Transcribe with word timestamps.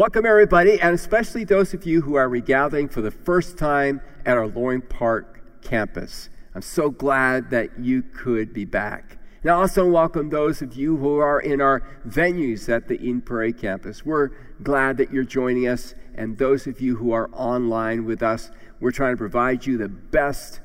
Welcome, 0.00 0.24
everybody, 0.24 0.80
and 0.80 0.94
especially 0.94 1.44
those 1.44 1.74
of 1.74 1.84
you 1.84 2.00
who 2.00 2.14
are 2.14 2.26
regathering 2.26 2.88
for 2.88 3.02
the 3.02 3.10
first 3.10 3.58
time 3.58 4.00
at 4.24 4.38
our 4.38 4.46
Loring 4.46 4.80
Park 4.80 5.60
campus. 5.60 6.30
I'm 6.54 6.62
so 6.62 6.88
glad 6.88 7.50
that 7.50 7.78
you 7.78 8.00
could 8.02 8.54
be 8.54 8.64
back. 8.64 9.18
And 9.42 9.50
I 9.50 9.54
also 9.56 9.86
welcome 9.86 10.30
those 10.30 10.62
of 10.62 10.72
you 10.72 10.96
who 10.96 11.18
are 11.18 11.40
in 11.40 11.60
our 11.60 11.82
venues 12.08 12.70
at 12.70 12.88
the 12.88 12.94
Eden 12.94 13.20
Prairie 13.20 13.52
campus. 13.52 14.02
We're 14.02 14.30
glad 14.62 14.96
that 14.96 15.12
you're 15.12 15.22
joining 15.22 15.68
us, 15.68 15.94
and 16.14 16.38
those 16.38 16.66
of 16.66 16.80
you 16.80 16.96
who 16.96 17.12
are 17.12 17.28
online 17.34 18.06
with 18.06 18.22
us, 18.22 18.50
we're 18.80 18.92
trying 18.92 19.12
to 19.12 19.18
provide 19.18 19.66
you 19.66 19.76
the 19.76 19.90
best 19.90 20.62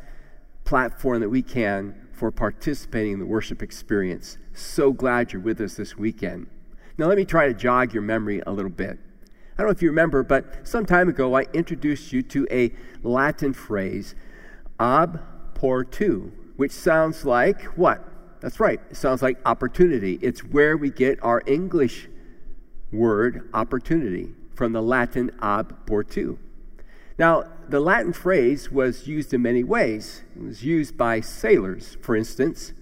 platform 0.63 1.19
that 1.19 1.29
we 1.29 1.41
can 1.41 2.07
for 2.13 2.31
participating 2.31 3.11
in 3.11 3.19
the 3.19 3.25
worship 3.25 3.61
experience. 3.61 4.37
So 4.53 4.93
glad 4.93 5.33
you're 5.33 5.41
with 5.41 5.59
us 5.59 5.75
this 5.75 5.97
weekend. 5.97 6.47
Now, 6.97 7.07
let 7.07 7.17
me 7.17 7.25
try 7.25 7.47
to 7.47 7.53
jog 7.53 7.93
your 7.93 8.03
memory 8.03 8.41
a 8.47 8.53
little 8.53 8.71
bit. 8.71 8.97
I 9.57 9.61
don't 9.61 9.67
know 9.67 9.71
if 9.71 9.81
you 9.81 9.89
remember, 9.89 10.21
but 10.21 10.67
some 10.67 10.85
time 10.85 11.07
ago 11.07 11.33
I 11.33 11.43
introduced 11.53 12.11
you 12.11 12.21
to 12.23 12.45
a 12.51 12.73
Latin 13.03 13.53
phrase, 13.53 14.13
ab 14.81 15.21
portu, 15.53 16.31
which 16.57 16.73
sounds 16.73 17.23
like 17.23 17.61
what? 17.77 18.03
That's 18.41 18.59
right, 18.59 18.81
it 18.91 18.97
sounds 18.97 19.21
like 19.21 19.37
opportunity. 19.45 20.19
It's 20.21 20.43
where 20.43 20.75
we 20.75 20.89
get 20.89 21.23
our 21.23 21.41
English 21.45 22.09
word 22.91 23.49
opportunity 23.53 24.33
from 24.55 24.73
the 24.73 24.81
Latin 24.81 25.31
ab 25.41 25.85
portu. 25.85 26.37
Now, 27.17 27.45
the 27.69 27.79
Latin 27.79 28.11
phrase 28.11 28.69
was 28.69 29.07
used 29.07 29.33
in 29.33 29.41
many 29.41 29.63
ways. 29.63 30.23
It 30.35 30.43
was 30.43 30.65
used 30.65 30.97
by 30.97 31.21
sailors, 31.21 31.95
for 32.01 32.13
instance. 32.17 32.73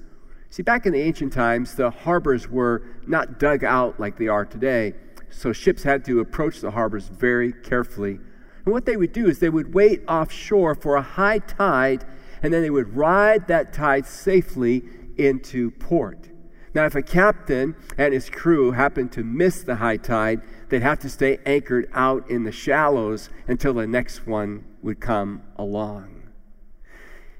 See, 0.49 0.63
back 0.63 0.87
in 0.87 0.93
the 0.93 1.01
ancient 1.01 1.33
times, 1.33 1.75
the 1.75 1.91
harbors 1.91 2.49
were 2.49 2.81
not 3.05 3.39
dug 3.39 3.63
out 3.63 3.99
like 3.99 4.17
they 4.17 4.27
are 4.27 4.45
today 4.45 4.95
so 5.33 5.51
ships 5.51 5.83
had 5.83 6.05
to 6.05 6.19
approach 6.19 6.61
the 6.61 6.71
harbors 6.71 7.07
very 7.07 7.51
carefully. 7.51 8.19
And 8.65 8.73
what 8.73 8.85
they 8.85 8.95
would 8.95 9.11
do 9.11 9.27
is 9.27 9.39
they 9.39 9.49
would 9.49 9.73
wait 9.73 10.03
offshore 10.07 10.75
for 10.75 10.95
a 10.95 11.01
high 11.01 11.39
tide, 11.39 12.05
and 12.41 12.53
then 12.53 12.61
they 12.61 12.69
would 12.69 12.95
ride 12.95 13.47
that 13.47 13.73
tide 13.73 14.05
safely 14.05 14.83
into 15.17 15.71
port. 15.71 16.29
Now, 16.73 16.85
if 16.85 16.95
a 16.95 17.03
captain 17.03 17.75
and 17.97 18.13
his 18.13 18.29
crew 18.29 18.71
happened 18.71 19.11
to 19.13 19.23
miss 19.23 19.63
the 19.63 19.75
high 19.75 19.97
tide, 19.97 20.41
they'd 20.69 20.81
have 20.81 20.99
to 20.99 21.09
stay 21.09 21.39
anchored 21.45 21.89
out 21.93 22.29
in 22.29 22.43
the 22.43 22.51
shallows 22.51 23.29
until 23.47 23.73
the 23.73 23.85
next 23.85 24.25
one 24.25 24.65
would 24.81 24.99
come 24.99 25.43
along. 25.55 26.23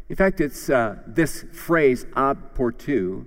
In 0.09 0.15
fact, 0.15 0.39
it's 0.39 0.69
uh, 0.69 0.97
this 1.07 1.45
phrase, 1.51 2.05
ab 2.15 2.53
portu, 2.55 3.25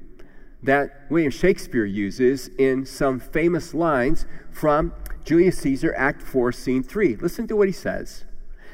that 0.67 1.07
William 1.09 1.31
Shakespeare 1.31 1.85
uses 1.85 2.49
in 2.59 2.85
some 2.85 3.19
famous 3.19 3.73
lines 3.73 4.27
from 4.51 4.93
Julius 5.25 5.59
Caesar, 5.59 5.95
Act 5.97 6.23
4, 6.23 6.53
Scene 6.53 6.83
3. 6.83 7.17
Listen 7.17 7.49
to 7.49 7.57
what 7.57 7.69
he 7.69 7.73
says 7.73 8.25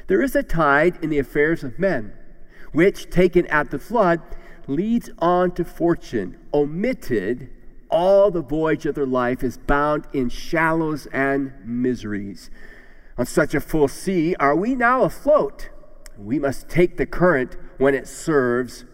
There 0.07 0.21
is 0.21 0.35
a 0.35 0.43
tide 0.43 0.99
in 1.01 1.09
the 1.09 1.19
affairs 1.19 1.63
of 1.63 1.79
men, 1.79 2.13
which, 2.71 3.09
taken 3.09 3.47
at 3.47 3.71
the 3.71 3.79
flood, 3.79 4.21
leads 4.67 5.09
on 5.19 5.51
to 5.51 5.63
fortune. 5.63 6.37
Omitted, 6.53 7.49
all 7.89 8.31
the 8.31 8.41
voyage 8.41 8.85
of 8.85 8.95
their 8.95 9.05
life 9.05 9.43
is 9.43 9.57
bound 9.57 10.07
in 10.13 10.29
shallows 10.29 11.07
and 11.13 11.53
miseries. 11.63 12.49
On 13.17 13.25
such 13.25 13.53
a 13.53 13.61
full 13.61 13.87
sea 13.87 14.35
are 14.39 14.55
we 14.55 14.73
now 14.73 15.03
afloat. 15.03 15.69
We 16.17 16.39
must 16.39 16.69
take 16.69 16.97
the 16.97 17.05
current 17.05 17.55
when 17.77 17.93
it 17.93 18.07
serves, 18.07 18.85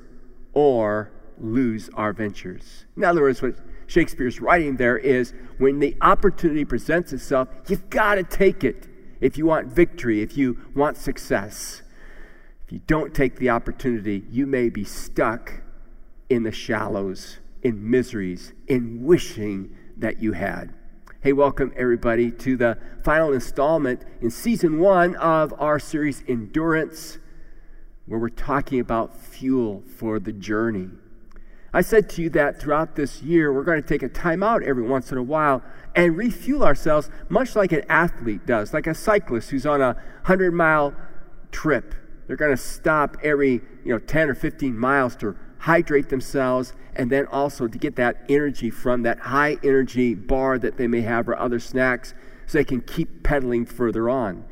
or 0.54 1.12
lose 1.44 1.90
our 1.94 2.14
ventures. 2.14 2.86
In 2.96 3.04
other 3.04 3.22
words, 3.22 3.42
what 3.42 3.56
Shakespeare's 3.88 4.40
writing 4.40 4.78
there 4.78 4.98
is 4.98 5.34
when 5.58 5.80
the 5.80 5.96
opportunity 6.02 6.66
presents 6.66 7.12
itself, 7.14 7.50
you've 7.68 7.90
got 7.90 8.16
to 8.16 8.24
take 8.24 8.64
it 8.64 8.88
if 9.20 9.38
you 9.38 9.46
want 9.46 9.68
victory, 9.68 10.22
if 10.22 10.38
you 10.38 10.58
want 10.76 10.98
success. 10.98 11.82
If 12.66 12.74
you 12.74 12.82
don't 12.86 13.14
take 13.14 13.38
the 13.38 13.50
opportunity, 13.50 14.24
you 14.30 14.46
may 14.46 14.70
be 14.70 14.84
stuck 14.84 15.62
in 16.30 16.44
the 16.44 16.52
shallows, 16.52 17.40
in 17.64 17.90
miseries, 17.90 18.54
in 18.68 19.04
wishing 19.04 19.76
that 19.98 20.22
you 20.22 20.34
had. 20.34 20.74
Hey, 21.22 21.34
welcome 21.34 21.74
everybody 21.76 22.32
to 22.32 22.56
the 22.56 22.78
final 23.04 23.34
installment 23.34 24.06
in 24.22 24.30
season 24.30 24.80
one 24.80 25.16
of 25.16 25.54
our 25.60 25.80
series, 25.80 26.24
Endurance, 26.28 27.18
where 28.06 28.20
we're 28.20 28.30
talking 28.30 28.80
about 28.80 29.18
fuel 29.18 29.84
for 29.98 30.20
the 30.20 30.32
journey. 30.32 30.90
I 31.74 31.82
said 31.82 32.10
to 32.12 32.22
you 32.24 32.30
that 32.32 32.60
throughout 32.60 32.96
this 32.96 33.22
year, 33.22 33.54
we're 33.54 33.64
going 33.64 33.82
to 33.82 33.88
take 33.88 34.02
a 34.02 34.10
time 34.10 34.42
out 34.42 34.64
every 34.64 34.84
once 34.84 35.12
in 35.12 35.18
a 35.18 35.24
while 35.24 35.64
and 35.96 36.18
refuel 36.18 36.64
ourselves, 36.64 37.10
much 37.30 37.56
like 37.56 37.72
an 37.72 37.84
athlete 37.90 38.46
does, 38.46 38.74
like 38.74 38.88
a 38.88 38.96
cyclist 38.96 39.52
who's 39.52 39.66
on 39.66 39.82
a 39.82 39.94
100 40.24 40.52
mile 40.52 40.94
trip. 41.52 41.94
They're 42.28 42.36
going 42.36 42.56
to 42.56 42.58
stop 42.58 43.18
every 43.24 43.62
you 43.84 43.94
know, 43.94 44.00
10 44.00 44.30
or 44.30 44.36
15 44.36 44.78
miles 44.78 45.16
to 45.18 45.36
hydrate 45.60 46.10
themselves 46.10 46.74
and 46.96 47.12
then 47.12 47.26
also 47.28 47.68
to 47.68 47.78
get 47.78 47.96
that 47.98 48.24
energy 48.30 48.70
from 48.70 49.04
that 49.04 49.20
high 49.20 49.58
energy 49.64 50.16
bar 50.16 50.58
that 50.58 50.78
they 50.78 50.88
may 50.88 51.02
have 51.02 51.30
or 51.30 51.38
other 51.38 51.60
snacks 51.60 52.14
so 52.48 52.58
they 52.58 52.64
can 52.64 52.82
keep 52.82 53.24
pedaling 53.24 53.66
further 53.66 54.10
on. 54.10 54.44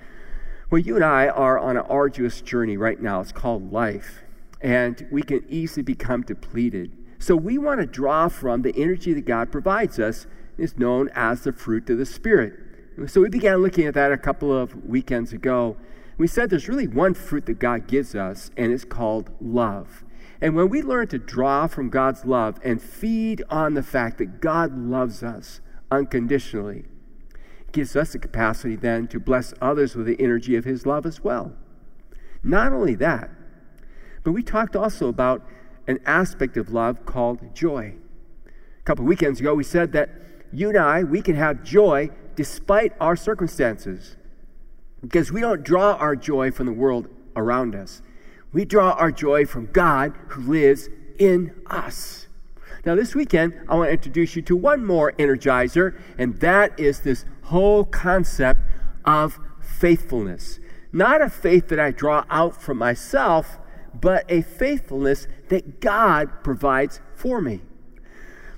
Well, 0.69 0.79
you 0.79 0.95
and 0.95 1.05
I 1.05 1.29
are 1.29 1.57
on 1.57 1.77
an 1.77 1.85
arduous 1.87 2.41
journey 2.41 2.77
right 2.77 3.01
now. 3.01 3.21
It's 3.21 3.31
called 3.31 3.71
life. 3.71 4.23
And 4.61 5.07
we 5.11 5.23
can 5.23 5.45
easily 5.49 5.83
become 5.83 6.23
depleted. 6.23 6.91
So 7.19 7.35
we 7.35 7.57
want 7.57 7.79
to 7.79 7.85
draw 7.85 8.27
from 8.27 8.61
the 8.61 8.75
energy 8.75 9.13
that 9.13 9.25
God 9.25 9.51
provides 9.51 9.99
us. 9.99 10.27
It's 10.57 10.77
known 10.77 11.09
as 11.13 11.43
the 11.43 11.53
fruit 11.53 11.89
of 11.89 11.97
the 11.97 12.05
Spirit. 12.05 12.53
So 13.07 13.21
we 13.21 13.29
began 13.29 13.57
looking 13.57 13.85
at 13.85 13.93
that 13.93 14.11
a 14.11 14.17
couple 14.17 14.55
of 14.55 14.85
weekends 14.85 15.33
ago. 15.33 15.77
We 16.17 16.27
said 16.27 16.49
there's 16.49 16.67
really 16.67 16.87
one 16.87 17.13
fruit 17.13 17.45
that 17.45 17.59
God 17.59 17.87
gives 17.87 18.15
us, 18.15 18.49
and 18.57 18.71
it's 18.71 18.85
called 18.85 19.29
love. 19.39 20.03
And 20.41 20.55
when 20.55 20.69
we 20.69 20.81
learn 20.81 21.07
to 21.09 21.19
draw 21.19 21.67
from 21.67 21.89
God's 21.89 22.25
love 22.25 22.59
and 22.63 22.81
feed 22.81 23.43
on 23.49 23.73
the 23.73 23.83
fact 23.83 24.17
that 24.17 24.41
God 24.41 24.75
loves 24.77 25.23
us 25.23 25.61
unconditionally, 25.91 26.85
it 27.61 27.71
gives 27.71 27.95
us 27.95 28.13
the 28.13 28.19
capacity 28.19 28.75
then 28.75 29.07
to 29.07 29.19
bless 29.19 29.53
others 29.61 29.95
with 29.95 30.07
the 30.07 30.19
energy 30.19 30.55
of 30.55 30.65
His 30.65 30.85
love 30.85 31.05
as 31.05 31.23
well. 31.23 31.53
Not 32.43 32.73
only 32.73 32.95
that, 32.95 33.29
but 34.23 34.31
we 34.31 34.43
talked 34.43 34.75
also 34.75 35.07
about 35.07 35.47
an 35.87 35.99
aspect 36.05 36.57
of 36.57 36.71
love 36.71 37.05
called 37.05 37.55
joy. 37.55 37.95
A 38.45 38.83
couple 38.83 39.05
weekends 39.05 39.39
ago, 39.39 39.55
we 39.55 39.63
said 39.63 39.91
that 39.93 40.09
you 40.51 40.69
and 40.69 40.77
I, 40.77 41.03
we 41.03 41.21
can 41.21 41.35
have 41.35 41.63
joy 41.63 42.09
despite 42.35 42.93
our 42.99 43.15
circumstances 43.15 44.15
because 45.01 45.31
we 45.31 45.41
don't 45.41 45.63
draw 45.63 45.93
our 45.93 46.15
joy 46.15 46.51
from 46.51 46.65
the 46.65 46.73
world 46.73 47.07
around 47.35 47.75
us. 47.75 48.01
We 48.53 48.65
draw 48.65 48.91
our 48.91 49.11
joy 49.11 49.45
from 49.45 49.67
God 49.67 50.13
who 50.29 50.41
lives 50.41 50.89
in 51.19 51.53
us. 51.67 52.27
Now, 52.85 52.95
this 52.95 53.15
weekend, 53.15 53.53
I 53.67 53.75
want 53.75 53.89
to 53.89 53.93
introduce 53.93 54.35
you 54.35 54.41
to 54.43 54.55
one 54.55 54.85
more 54.85 55.11
energizer, 55.13 55.99
and 56.17 56.39
that 56.39 56.79
is 56.79 57.01
this 57.01 57.25
whole 57.43 57.83
concept 57.83 58.61
of 59.03 59.39
faithfulness. 59.61 60.59
Not 60.93 61.21
a 61.21 61.29
faith 61.29 61.67
that 61.67 61.79
I 61.79 61.91
draw 61.91 62.23
out 62.29 62.61
from 62.61 62.77
myself, 62.77 63.59
but 64.01 64.25
a 64.29 64.41
faithfulness 64.41 65.27
that 65.49 65.79
God 65.79 66.43
provides 66.43 67.01
for 67.15 67.41
me. 67.41 67.61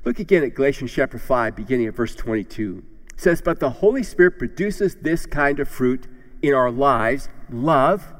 Look 0.05 0.19
again 0.19 0.43
at 0.43 0.55
Galatians 0.55 0.91
chapter 0.91 1.19
5, 1.19 1.55
beginning 1.55 1.87
at 1.87 1.95
verse 1.95 2.15
22. 2.15 2.83
It 3.13 3.19
says, 3.19 3.41
But 3.41 3.59
the 3.59 3.69
Holy 3.69 4.03
Spirit 4.03 4.39
produces 4.39 4.95
this 4.95 5.25
kind 5.25 5.59
of 5.59 5.67
fruit 5.67 6.07
in 6.41 6.53
our 6.53 6.71
lives 6.71 7.29
love, 7.51 8.13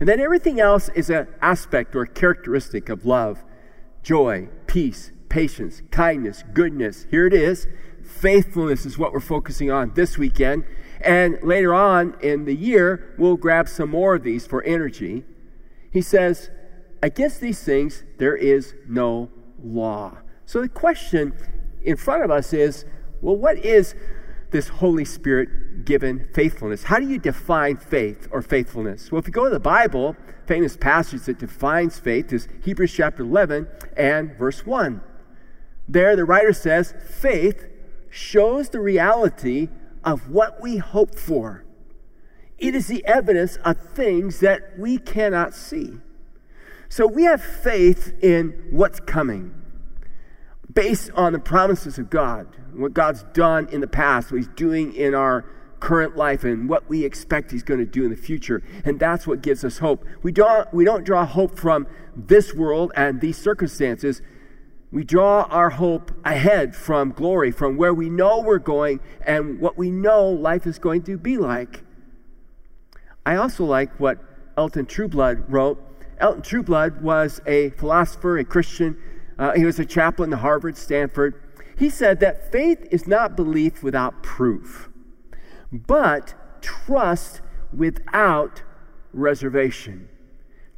And 0.00 0.08
then 0.08 0.20
everything 0.20 0.60
else 0.60 0.88
is 0.90 1.08
an 1.08 1.28
aspect 1.40 1.94
or 1.94 2.02
a 2.02 2.08
characteristic 2.08 2.88
of 2.88 3.06
love 3.06 3.44
joy, 4.02 4.48
peace, 4.66 5.12
patience, 5.28 5.82
kindness, 5.90 6.44
goodness. 6.52 7.06
Here 7.10 7.26
it 7.26 7.32
is. 7.32 7.66
Faithfulness 8.02 8.84
is 8.84 8.98
what 8.98 9.12
we're 9.12 9.20
focusing 9.20 9.70
on 9.70 9.94
this 9.94 10.18
weekend. 10.18 10.64
And 11.00 11.38
later 11.42 11.74
on 11.74 12.16
in 12.20 12.44
the 12.44 12.54
year, 12.54 13.14
we'll 13.18 13.36
grab 13.36 13.68
some 13.68 13.90
more 13.90 14.14
of 14.14 14.22
these 14.22 14.46
for 14.46 14.62
energy. 14.64 15.24
He 15.94 16.02
says, 16.02 16.50
Against 17.02 17.40
these 17.40 17.62
things, 17.62 18.02
there 18.18 18.34
is 18.34 18.74
no 18.88 19.30
law. 19.62 20.18
So 20.44 20.60
the 20.60 20.68
question 20.68 21.34
in 21.82 21.96
front 21.96 22.24
of 22.24 22.30
us 22.30 22.52
is 22.52 22.84
well, 23.22 23.36
what 23.36 23.58
is 23.58 23.94
this 24.50 24.68
Holy 24.68 25.04
Spirit 25.04 25.84
given 25.84 26.28
faithfulness? 26.34 26.82
How 26.82 26.98
do 26.98 27.08
you 27.08 27.18
define 27.18 27.76
faith 27.76 28.28
or 28.30 28.42
faithfulness? 28.42 29.12
Well, 29.12 29.20
if 29.20 29.26
you 29.26 29.32
go 29.32 29.44
to 29.44 29.50
the 29.50 29.60
Bible, 29.60 30.16
famous 30.46 30.76
passage 30.76 31.22
that 31.22 31.38
defines 31.38 31.98
faith 31.98 32.32
is 32.32 32.48
Hebrews 32.62 32.92
chapter 32.92 33.22
11 33.22 33.68
and 33.96 34.36
verse 34.36 34.66
1. 34.66 35.00
There, 35.88 36.16
the 36.16 36.24
writer 36.24 36.52
says, 36.52 36.94
faith 37.06 37.66
shows 38.10 38.70
the 38.70 38.80
reality 38.80 39.68
of 40.02 40.30
what 40.30 40.60
we 40.60 40.78
hope 40.78 41.14
for. 41.14 41.63
It 42.64 42.74
is 42.74 42.86
the 42.86 43.04
evidence 43.04 43.56
of 43.56 43.76
things 43.76 44.40
that 44.40 44.78
we 44.78 44.96
cannot 44.96 45.52
see. 45.52 45.98
So 46.88 47.06
we 47.06 47.24
have 47.24 47.42
faith 47.42 48.14
in 48.22 48.68
what's 48.70 49.00
coming 49.00 49.54
based 50.72 51.10
on 51.10 51.34
the 51.34 51.38
promises 51.38 51.98
of 51.98 52.08
God, 52.08 52.46
what 52.72 52.94
God's 52.94 53.22
done 53.34 53.68
in 53.70 53.82
the 53.82 53.86
past, 53.86 54.32
what 54.32 54.38
He's 54.38 54.48
doing 54.48 54.94
in 54.94 55.14
our 55.14 55.44
current 55.78 56.16
life, 56.16 56.42
and 56.42 56.66
what 56.66 56.88
we 56.88 57.04
expect 57.04 57.50
He's 57.50 57.62
going 57.62 57.80
to 57.80 57.86
do 57.86 58.02
in 58.02 58.08
the 58.08 58.16
future. 58.16 58.62
And 58.82 58.98
that's 58.98 59.26
what 59.26 59.42
gives 59.42 59.62
us 59.62 59.76
hope. 59.76 60.02
We 60.22 60.32
don't, 60.32 60.72
we 60.72 60.86
don't 60.86 61.04
draw 61.04 61.26
hope 61.26 61.58
from 61.58 61.86
this 62.16 62.54
world 62.54 62.92
and 62.96 63.20
these 63.20 63.36
circumstances. 63.36 64.22
We 64.90 65.04
draw 65.04 65.42
our 65.50 65.68
hope 65.68 66.12
ahead 66.24 66.74
from 66.74 67.10
glory, 67.10 67.50
from 67.50 67.76
where 67.76 67.92
we 67.92 68.08
know 68.08 68.40
we're 68.40 68.58
going 68.58 69.00
and 69.20 69.60
what 69.60 69.76
we 69.76 69.90
know 69.90 70.30
life 70.30 70.66
is 70.66 70.78
going 70.78 71.02
to 71.02 71.18
be 71.18 71.36
like. 71.36 71.83
I 73.26 73.36
also 73.36 73.64
like 73.64 73.98
what 73.98 74.18
Elton 74.56 74.86
Trueblood 74.86 75.44
wrote. 75.48 75.80
Elton 76.18 76.42
Trueblood 76.42 77.02
was 77.02 77.40
a 77.46 77.70
philosopher, 77.70 78.38
a 78.38 78.44
Christian 78.44 78.96
uh, 79.38 79.52
he 79.52 79.64
was 79.64 79.78
a 79.78 79.84
chaplain 79.84 80.30
to 80.30 80.36
Harvard, 80.36 80.76
Stanford. 80.76 81.40
He 81.76 81.90
said 81.90 82.20
that 82.20 82.52
faith 82.52 82.86
is 82.90 83.06
not 83.06 83.36
belief 83.36 83.82
without 83.82 84.22
proof, 84.22 84.88
but 85.72 86.34
trust 86.60 87.40
without 87.72 88.62
reservation. 89.12 90.08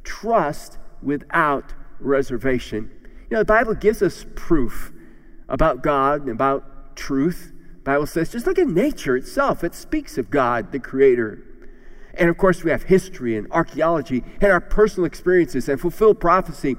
Trust 0.03 0.79
without 1.03 1.73
reservation. 1.99 2.89
You 3.29 3.35
know, 3.35 3.39
the 3.39 3.45
Bible 3.45 3.75
gives 3.75 4.01
us 4.01 4.25
proof 4.35 4.91
about 5.49 5.83
God 5.83 6.21
and 6.21 6.31
about 6.31 6.95
truth. 6.95 7.53
The 7.77 7.83
Bible 7.83 8.07
says, 8.07 8.31
just 8.31 8.47
look 8.47 8.57
at 8.57 8.67
nature 8.67 9.15
itself. 9.15 9.63
It 9.63 9.75
speaks 9.75 10.17
of 10.17 10.31
God, 10.31 10.71
the 10.71 10.79
Creator. 10.79 11.43
And 12.17 12.29
of 12.29 12.37
course, 12.37 12.63
we 12.63 12.71
have 12.71 12.83
history 12.83 13.37
and 13.37 13.51
archaeology 13.51 14.23
and 14.41 14.51
our 14.51 14.61
personal 14.61 15.05
experiences 15.05 15.69
and 15.69 15.79
fulfilled 15.79 16.19
prophecy 16.19 16.75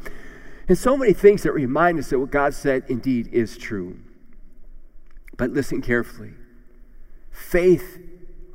and 0.69 0.77
so 0.77 0.97
many 0.97 1.15
things 1.15 1.43
that 1.45 1.53
remind 1.53 1.99
us 1.99 2.11
that 2.11 2.19
what 2.19 2.31
God 2.31 2.53
said 2.53 2.85
indeed 2.89 3.29
is 3.33 3.57
true. 3.57 3.99
But 5.39 5.51
listen 5.51 5.81
carefully. 5.81 6.33
Faith 7.31 7.99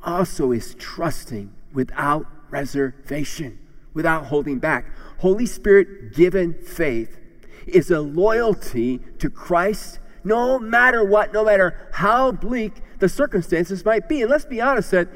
also 0.02 0.52
is 0.52 0.76
trusting 0.76 1.52
without 1.72 2.26
reservation, 2.50 3.58
without 3.94 4.26
holding 4.26 4.60
back. 4.60 4.86
Holy 5.18 5.46
Spirit 5.46 6.14
given 6.14 6.54
faith 6.54 7.18
is 7.66 7.90
a 7.90 8.00
loyalty 8.00 8.98
to 9.18 9.28
Christ 9.28 9.98
no 10.22 10.58
matter 10.58 11.04
what, 11.04 11.32
no 11.32 11.44
matter 11.44 11.88
how 11.92 12.30
bleak 12.30 12.74
the 12.98 13.08
circumstances 13.08 13.84
might 13.84 14.08
be. 14.08 14.22
And 14.22 14.30
let's 14.30 14.44
be 14.44 14.60
honest 14.60 14.92
that 14.92 15.08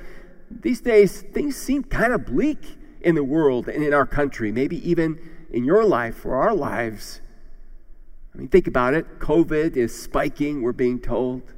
these 0.51 0.81
days 0.81 1.23
things 1.23 1.57
seem 1.57 1.85
kind 1.85 2.13
of 2.13 2.27
bleak 2.27 2.77
in 3.01 3.15
the 3.15 3.25
world 3.25 3.69
and 3.69 3.83
in 3.85 3.95
our 3.95 4.07
country, 4.07 4.51
maybe 4.53 4.89
even 4.89 5.19
in 5.51 5.65
your 5.65 5.85
life 5.85 6.25
or 6.25 6.35
our 6.37 6.55
lives. 6.55 7.21
I 8.35 8.39
mean, 8.39 8.49
think 8.49 8.67
about 8.67 8.95
it. 8.95 9.19
COVID 9.19 9.77
is 9.77 10.01
spiking, 10.01 10.63
we're 10.63 10.73
being 10.73 11.01
told. 11.01 11.55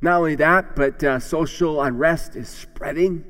Not 0.00 0.18
only 0.18 0.34
that, 0.36 0.74
but 0.74 1.02
uh, 1.04 1.18
social 1.20 1.80
unrest 1.80 2.36
is 2.36 2.48
spreading. 2.48 3.24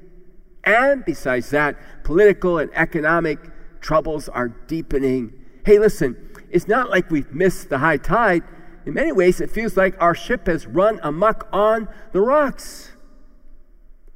And 0.64 1.04
besides 1.04 1.50
that, 1.50 1.76
political 2.04 2.58
and 2.58 2.70
economic 2.74 3.38
troubles 3.80 4.28
are 4.28 4.48
deepening. 4.48 5.32
Hey, 5.66 5.78
listen, 5.78 6.30
it's 6.50 6.68
not 6.68 6.88
like 6.88 7.10
we've 7.10 7.32
missed 7.32 7.68
the 7.68 7.78
high 7.78 7.96
tide. 7.96 8.42
In 8.86 8.94
many 8.94 9.12
ways, 9.12 9.40
it 9.40 9.50
feels 9.50 9.76
like 9.76 10.00
our 10.00 10.14
ship 10.14 10.46
has 10.46 10.66
run 10.66 10.98
amuck 11.02 11.48
on 11.52 11.88
the 12.12 12.20
rocks. 12.20 12.91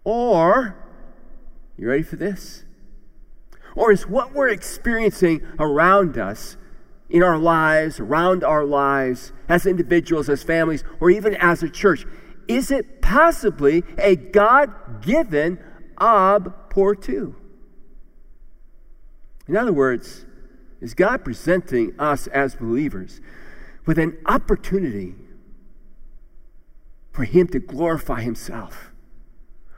Or, 0.06 0.76
you 1.76 1.88
ready 1.88 2.04
for 2.04 2.14
this? 2.14 2.64
Or 3.74 3.90
is 3.90 4.06
what 4.06 4.32
we're 4.32 4.50
experiencing 4.50 5.44
around 5.58 6.16
us, 6.16 6.56
in 7.10 7.24
our 7.24 7.36
lives, 7.36 7.98
around 7.98 8.44
our 8.44 8.64
lives, 8.64 9.32
as 9.48 9.66
individuals, 9.66 10.28
as 10.28 10.44
families, 10.44 10.84
or 11.00 11.10
even 11.10 11.34
as 11.34 11.62
a 11.64 11.68
church, 11.68 12.06
is 12.46 12.70
it 12.70 13.02
possibly 13.02 13.82
a 13.98 14.14
God 14.14 15.02
given 15.02 15.58
ob 15.98 16.70
portu? 16.70 17.34
In 19.48 19.56
other 19.56 19.72
words, 19.72 20.24
is 20.80 20.94
God 20.94 21.24
presenting 21.24 21.98
us 21.98 22.28
as 22.28 22.54
believers 22.54 23.20
with 23.86 23.98
an 23.98 24.18
opportunity 24.26 25.16
for 27.10 27.24
Him 27.24 27.48
to 27.48 27.58
glorify 27.58 28.22
Himself, 28.22 28.92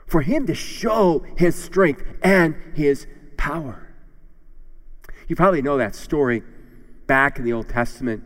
for 0.09 0.21
Him 0.21 0.47
to 0.47 0.53
show 0.53 1.25
His 1.37 1.55
strength 1.55 2.03
and 2.21 2.55
His 2.75 3.07
power? 3.37 3.93
You 5.27 5.35
probably 5.35 5.61
know 5.61 5.77
that 5.77 5.95
story 5.95 6.43
back 7.07 7.37
in 7.37 7.45
the 7.45 7.53
Old 7.53 7.69
Testament. 7.69 8.23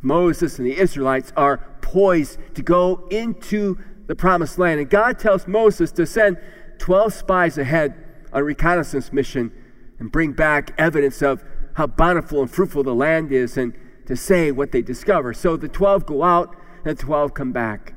Moses 0.00 0.58
and 0.58 0.66
the 0.66 0.78
Israelites 0.78 1.32
are 1.36 1.58
poised 1.80 2.38
to 2.54 2.62
go 2.62 3.06
into 3.10 3.78
the 4.06 4.14
promised 4.14 4.58
land. 4.58 4.80
And 4.80 4.88
God 4.88 5.18
tells 5.18 5.46
Moses 5.48 5.90
to 5.92 6.06
send 6.06 6.38
12 6.78 7.12
spies 7.12 7.58
ahead 7.58 7.94
on 8.32 8.40
a 8.40 8.44
reconnaissance 8.44 9.12
mission 9.12 9.52
and 9.98 10.12
bring 10.12 10.32
back 10.32 10.74
evidence 10.78 11.22
of 11.22 11.42
how 11.74 11.86
bountiful 11.86 12.40
and 12.40 12.50
fruitful 12.50 12.82
the 12.82 12.94
land 12.94 13.32
is 13.32 13.56
and 13.56 13.76
to 14.06 14.16
say 14.16 14.52
what 14.52 14.72
they 14.72 14.82
discover. 14.82 15.32
So 15.32 15.56
the 15.56 15.68
12 15.68 16.06
go 16.06 16.22
out 16.22 16.54
and 16.84 16.96
the 16.96 17.02
12 17.02 17.34
come 17.34 17.52
back. 17.52 17.93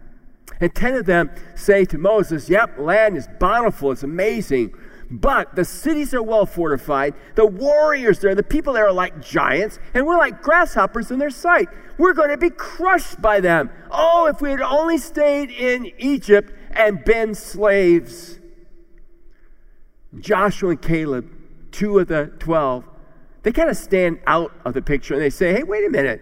And 0.60 0.74
10 0.74 0.96
of 0.96 1.06
them 1.06 1.32
say 1.56 1.86
to 1.86 1.98
Moses, 1.98 2.50
Yep, 2.50 2.80
land 2.80 3.18
is 3.18 3.28
bountiful, 3.40 3.92
it's 3.92 4.04
amazing. 4.04 4.74
But 5.10 5.56
the 5.56 5.64
cities 5.64 6.14
are 6.14 6.22
well 6.22 6.46
fortified. 6.46 7.14
The 7.36 7.46
warriors 7.46 8.20
there, 8.20 8.36
the 8.36 8.44
people 8.44 8.74
there 8.74 8.88
are 8.88 8.94
like 8.94 9.22
giants, 9.22 9.80
and 9.94 10.06
we're 10.06 10.18
like 10.18 10.42
grasshoppers 10.42 11.12
in 11.12 11.20
their 11.20 11.30
sight. 11.30 11.70
We're 11.98 12.14
going 12.14 12.30
to 12.30 12.38
be 12.38 12.50
crushed 12.50 13.22
by 13.22 13.40
them. 13.40 13.70
Oh, 13.90 14.26
if 14.26 14.42
we 14.42 14.52
had 14.52 14.62
only 14.62 14.98
stayed 14.98 15.50
in 15.50 15.92
Egypt 15.98 16.54
and 16.72 17.04
been 17.06 17.36
slaves. 17.36 18.40
Joshua 20.20 20.72
and 20.72 20.82
Caleb, 20.82 21.32
two 21.72 22.00
of 22.00 22.08
the 22.08 22.34
12, 22.40 22.84
they 23.44 23.52
kind 23.52 23.70
of 23.70 23.78
stand 23.78 24.20
out 24.28 24.52
of 24.66 24.74
the 24.74 24.82
picture 24.82 25.14
and 25.14 25.24
they 25.24 25.30
say, 25.30 25.54
hey, 25.54 25.64
wait 25.64 25.86
a 25.86 25.90
minute. 25.90 26.22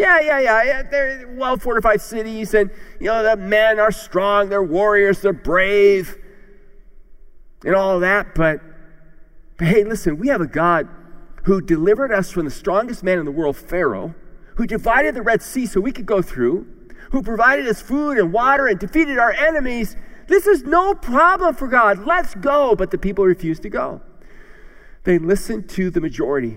Yeah, 0.00 0.20
yeah, 0.20 0.62
yeah. 0.62 0.82
They're 0.82 1.28
well 1.36 1.58
fortified 1.58 2.00
cities, 2.00 2.54
and 2.54 2.70
you 2.98 3.06
know 3.06 3.22
the 3.22 3.36
men 3.36 3.78
are 3.78 3.92
strong, 3.92 4.48
they're 4.48 4.62
warriors, 4.62 5.20
they're 5.20 5.34
brave 5.34 6.16
and 7.66 7.74
all 7.74 8.00
that. 8.00 8.34
But, 8.34 8.62
but 9.58 9.68
hey, 9.68 9.84
listen, 9.84 10.16
we 10.16 10.28
have 10.28 10.40
a 10.40 10.46
God 10.46 10.88
who 11.44 11.60
delivered 11.60 12.12
us 12.12 12.30
from 12.30 12.46
the 12.46 12.50
strongest 12.50 13.02
man 13.04 13.18
in 13.18 13.26
the 13.26 13.30
world, 13.30 13.58
Pharaoh, 13.58 14.14
who 14.56 14.66
divided 14.66 15.14
the 15.14 15.20
Red 15.20 15.42
Sea 15.42 15.66
so 15.66 15.82
we 15.82 15.92
could 15.92 16.06
go 16.06 16.22
through, 16.22 16.66
who 17.10 17.22
provided 17.22 17.66
us 17.66 17.82
food 17.82 18.16
and 18.16 18.32
water 18.32 18.66
and 18.68 18.78
defeated 18.78 19.18
our 19.18 19.32
enemies. 19.32 19.96
This 20.28 20.46
is 20.46 20.62
no 20.62 20.94
problem 20.94 21.54
for 21.54 21.68
God. 21.68 22.06
Let's 22.06 22.34
go. 22.36 22.74
But 22.74 22.90
the 22.90 22.96
people 22.98 23.26
refused 23.26 23.62
to 23.64 23.68
go. 23.68 24.00
They 25.04 25.18
listened 25.18 25.68
to 25.70 25.90
the 25.90 26.00
majority, 26.00 26.56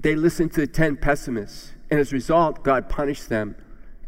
they 0.00 0.14
listened 0.14 0.54
to 0.54 0.62
the 0.62 0.66
10 0.66 0.96
pessimists. 0.96 1.74
And 1.90 2.00
as 2.00 2.12
a 2.12 2.16
result, 2.16 2.62
God 2.62 2.88
punished 2.88 3.28
them. 3.28 3.56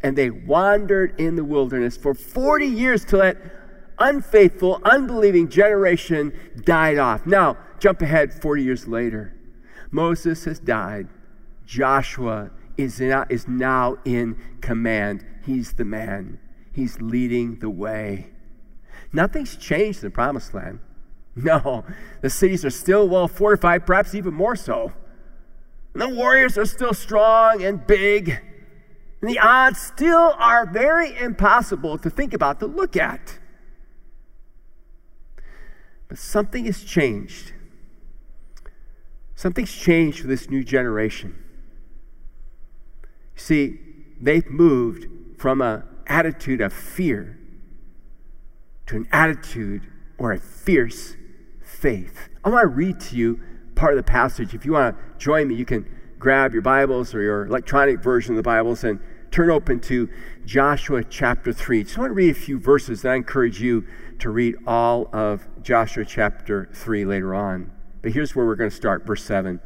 And 0.03 0.17
they 0.17 0.29
wandered 0.29 1.19
in 1.19 1.35
the 1.35 1.43
wilderness 1.43 1.95
for 1.95 2.13
40 2.13 2.65
years 2.65 3.05
till 3.05 3.19
that 3.19 3.37
unfaithful, 3.99 4.81
unbelieving 4.83 5.47
generation 5.47 6.33
died 6.63 6.97
off. 6.97 7.25
Now, 7.25 7.57
jump 7.79 8.01
ahead 8.01 8.33
40 8.33 8.63
years 8.63 8.87
later. 8.87 9.35
Moses 9.91 10.45
has 10.45 10.59
died. 10.59 11.07
Joshua 11.65 12.51
is, 12.77 12.99
is 12.99 13.47
now 13.47 13.97
in 14.05 14.37
command. 14.61 15.25
He's 15.45 15.73
the 15.73 15.85
man, 15.85 16.39
he's 16.73 16.99
leading 17.01 17.59
the 17.59 17.69
way. 17.69 18.31
Nothing's 19.13 19.55
changed 19.55 19.99
in 20.03 20.07
the 20.07 20.13
promised 20.13 20.53
land. 20.53 20.79
No, 21.35 21.85
the 22.21 22.29
cities 22.29 22.65
are 22.65 22.69
still 22.69 23.07
well 23.07 23.27
fortified, 23.27 23.85
perhaps 23.85 24.13
even 24.13 24.33
more 24.33 24.55
so. 24.55 24.91
The 25.93 26.07
warriors 26.07 26.57
are 26.57 26.65
still 26.65 26.93
strong 26.93 27.63
and 27.63 27.85
big. 27.85 28.39
And 29.21 29.29
the 29.29 29.39
odds 29.39 29.79
still 29.79 30.33
are 30.37 30.65
very 30.65 31.15
impossible 31.17 31.97
to 31.99 32.09
think 32.09 32.33
about, 32.33 32.59
to 32.59 32.65
look 32.65 32.95
at. 32.95 33.39
But 36.07 36.17
something 36.17 36.65
has 36.65 36.83
changed. 36.83 37.53
Something's 39.35 39.73
changed 39.73 40.19
for 40.19 40.27
this 40.27 40.49
new 40.49 40.63
generation. 40.63 41.35
See, 43.35 43.79
they've 44.19 44.49
moved 44.49 45.07
from 45.39 45.61
an 45.61 45.83
attitude 46.07 46.61
of 46.61 46.73
fear 46.73 47.39
to 48.87 48.97
an 48.97 49.07
attitude 49.11 49.87
or 50.17 50.31
a 50.31 50.39
fierce 50.39 51.15
faith. 51.63 52.29
I 52.43 52.49
want 52.49 52.63
to 52.63 52.67
read 52.67 52.99
to 52.99 53.15
you 53.15 53.39
part 53.75 53.93
of 53.93 53.97
the 53.97 54.03
passage. 54.03 54.53
If 54.53 54.65
you 54.65 54.73
want 54.73 54.95
to 54.95 55.17
join 55.17 55.47
me, 55.47 55.55
you 55.55 55.65
can 55.65 55.85
grab 56.19 56.53
your 56.53 56.61
Bibles 56.61 57.15
or 57.15 57.21
your 57.21 57.45
electronic 57.45 58.01
version 58.01 58.33
of 58.33 58.37
the 58.37 58.43
Bibles 58.43 58.83
and 58.83 58.99
turn 59.31 59.49
open 59.49 59.79
to 59.79 60.09
Joshua 60.45 61.03
chapter 61.03 61.53
3. 61.53 61.83
Just 61.83 61.97
want 61.97 62.11
to 62.11 62.13
read 62.13 62.29
a 62.29 62.39
few 62.39 62.59
verses, 62.59 63.03
and 63.03 63.13
I 63.13 63.15
encourage 63.15 63.61
you 63.61 63.87
to 64.19 64.29
read 64.29 64.55
all 64.67 65.09
of 65.13 65.47
Joshua 65.63 66.05
chapter 66.05 66.69
3 66.73 67.05
later 67.05 67.33
on. 67.33 67.71
But 68.01 68.11
here's 68.11 68.35
where 68.35 68.45
we're 68.45 68.55
going 68.55 68.69
to 68.69 68.75
start, 68.75 69.05
verse 69.05 69.23
7. 69.23 69.59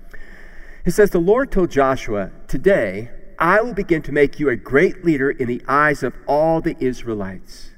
It 0.86 0.92
says, 0.92 1.10
The 1.10 1.20
Lord 1.20 1.52
told 1.52 1.72
Joshua, 1.72 2.32
Today 2.48 3.10
I 3.40 3.62
will 3.62 3.74
begin 3.74 4.02
to 4.04 4.12
make 4.12 4.40
you 4.40 4.50
a 4.50 4.56
great 4.56 5.04
leader 5.04 5.32
in 5.32 5.48
the 5.48 5.62
eyes 5.68 6.04
of 6.04 6.14
all 6.28 6.62
the 6.62 6.78
Israelites. 6.80 7.72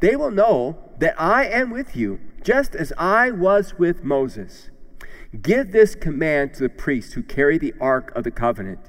They 0.00 0.16
will 0.16 0.30
know 0.30 0.78
that 0.98 1.20
I 1.20 1.44
am 1.46 1.70
with 1.70 1.94
you, 1.94 2.18
just 2.42 2.74
as 2.74 2.92
I 2.96 3.30
was 3.30 3.78
with 3.78 4.02
Moses. 4.02 4.69
Give 5.38 5.70
this 5.70 5.94
command 5.94 6.54
to 6.54 6.64
the 6.64 6.68
priests 6.68 7.12
who 7.12 7.22
carry 7.22 7.56
the 7.56 7.74
ark 7.80 8.12
of 8.16 8.24
the 8.24 8.30
covenant. 8.30 8.80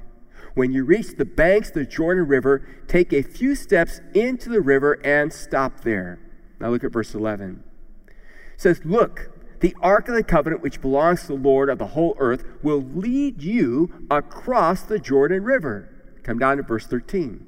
When 0.54 0.72
you 0.72 0.84
reach 0.84 1.16
the 1.16 1.24
banks 1.24 1.68
of 1.68 1.74
the 1.74 1.84
Jordan 1.84 2.26
River, 2.26 2.66
take 2.88 3.12
a 3.12 3.22
few 3.22 3.54
steps 3.54 4.00
into 4.12 4.50
the 4.50 4.60
river 4.60 5.00
and 5.04 5.32
stop 5.32 5.80
there. 5.80 6.18
Now 6.60 6.70
look 6.70 6.84
at 6.84 6.92
verse 6.92 7.14
11. 7.14 7.62
It 8.08 8.60
says, 8.60 8.80
Look, 8.84 9.30
the 9.60 9.74
ark 9.80 10.08
of 10.08 10.16
the 10.16 10.24
covenant, 10.24 10.62
which 10.62 10.80
belongs 10.80 11.22
to 11.22 11.28
the 11.28 11.34
Lord 11.34 11.70
of 11.70 11.78
the 11.78 11.86
whole 11.88 12.16
earth, 12.18 12.44
will 12.62 12.82
lead 12.82 13.40
you 13.40 14.06
across 14.10 14.82
the 14.82 14.98
Jordan 14.98 15.44
River. 15.44 15.88
Come 16.24 16.38
down 16.38 16.56
to 16.56 16.64
verse 16.64 16.86
13. 16.86 17.46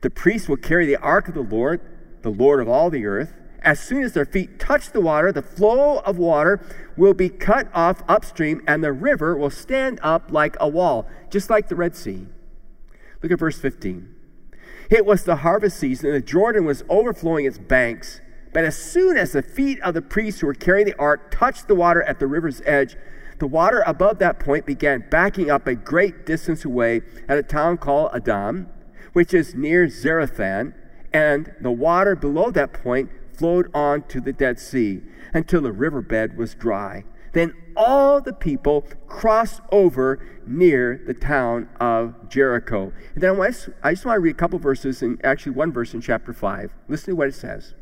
The 0.00 0.10
priests 0.10 0.48
will 0.48 0.56
carry 0.56 0.86
the 0.86 0.96
ark 0.96 1.28
of 1.28 1.34
the 1.34 1.40
Lord, 1.40 1.80
the 2.22 2.30
Lord 2.30 2.60
of 2.60 2.68
all 2.68 2.88
the 2.88 3.06
earth. 3.06 3.34
As 3.64 3.80
soon 3.80 4.02
as 4.02 4.12
their 4.12 4.26
feet 4.26 4.58
touch 4.58 4.90
the 4.90 5.00
water, 5.00 5.32
the 5.32 5.42
flow 5.42 5.98
of 6.00 6.18
water 6.18 6.60
will 6.98 7.14
be 7.14 7.30
cut 7.30 7.68
off 7.72 8.02
upstream, 8.06 8.62
and 8.66 8.84
the 8.84 8.92
river 8.92 9.36
will 9.36 9.50
stand 9.50 9.98
up 10.02 10.30
like 10.30 10.54
a 10.60 10.68
wall, 10.68 11.08
just 11.30 11.48
like 11.48 11.68
the 11.68 11.74
Red 11.74 11.96
Sea. 11.96 12.26
Look 13.22 13.32
at 13.32 13.38
verse 13.38 13.58
15. 13.58 14.14
It 14.90 15.06
was 15.06 15.24
the 15.24 15.36
harvest 15.36 15.78
season, 15.78 16.10
and 16.10 16.16
the 16.16 16.26
Jordan 16.26 16.66
was 16.66 16.84
overflowing 16.90 17.46
its 17.46 17.56
banks. 17.56 18.20
But 18.52 18.64
as 18.64 18.76
soon 18.76 19.16
as 19.16 19.32
the 19.32 19.42
feet 19.42 19.80
of 19.80 19.94
the 19.94 20.02
priests 20.02 20.40
who 20.42 20.46
were 20.46 20.54
carrying 20.54 20.86
the 20.86 20.98
ark 20.98 21.30
touched 21.30 21.66
the 21.66 21.74
water 21.74 22.02
at 22.02 22.20
the 22.20 22.26
river's 22.26 22.60
edge, 22.66 22.96
the 23.38 23.46
water 23.46 23.82
above 23.86 24.18
that 24.18 24.38
point 24.38 24.66
began 24.66 25.06
backing 25.10 25.50
up 25.50 25.66
a 25.66 25.74
great 25.74 26.26
distance 26.26 26.66
away 26.66 27.00
at 27.28 27.38
a 27.38 27.42
town 27.42 27.78
called 27.78 28.10
Adam, 28.14 28.68
which 29.14 29.32
is 29.32 29.54
near 29.54 29.86
Zarethan, 29.86 30.74
and 31.14 31.54
the 31.60 31.72
water 31.72 32.14
below 32.14 32.50
that 32.50 32.74
point 32.74 33.10
flowed 33.36 33.70
on 33.74 34.02
to 34.08 34.20
the 34.20 34.32
Dead 34.32 34.58
Sea 34.58 35.02
until 35.32 35.62
the 35.62 35.72
riverbed 35.72 36.36
was 36.36 36.54
dry. 36.54 37.04
Then 37.32 37.52
all 37.76 38.20
the 38.20 38.32
people 38.32 38.86
crossed 39.08 39.60
over 39.72 40.24
near 40.46 41.02
the 41.06 41.14
town 41.14 41.68
of 41.80 42.28
Jericho. 42.28 42.92
And 43.14 43.22
then 43.22 43.40
I 43.40 43.50
just, 43.92 44.04
want 44.06 44.16
to 44.16 44.20
read 44.20 44.34
a 44.34 44.38
couple 44.38 44.58
verses, 44.58 45.02
and 45.02 45.22
actually 45.24 45.52
one 45.52 45.72
verse 45.72 45.92
in 45.94 46.00
chapter 46.00 46.32
5. 46.32 46.72
Listen 46.88 47.12
to 47.12 47.16
what 47.16 47.28
it 47.28 47.34
says. 47.34 47.74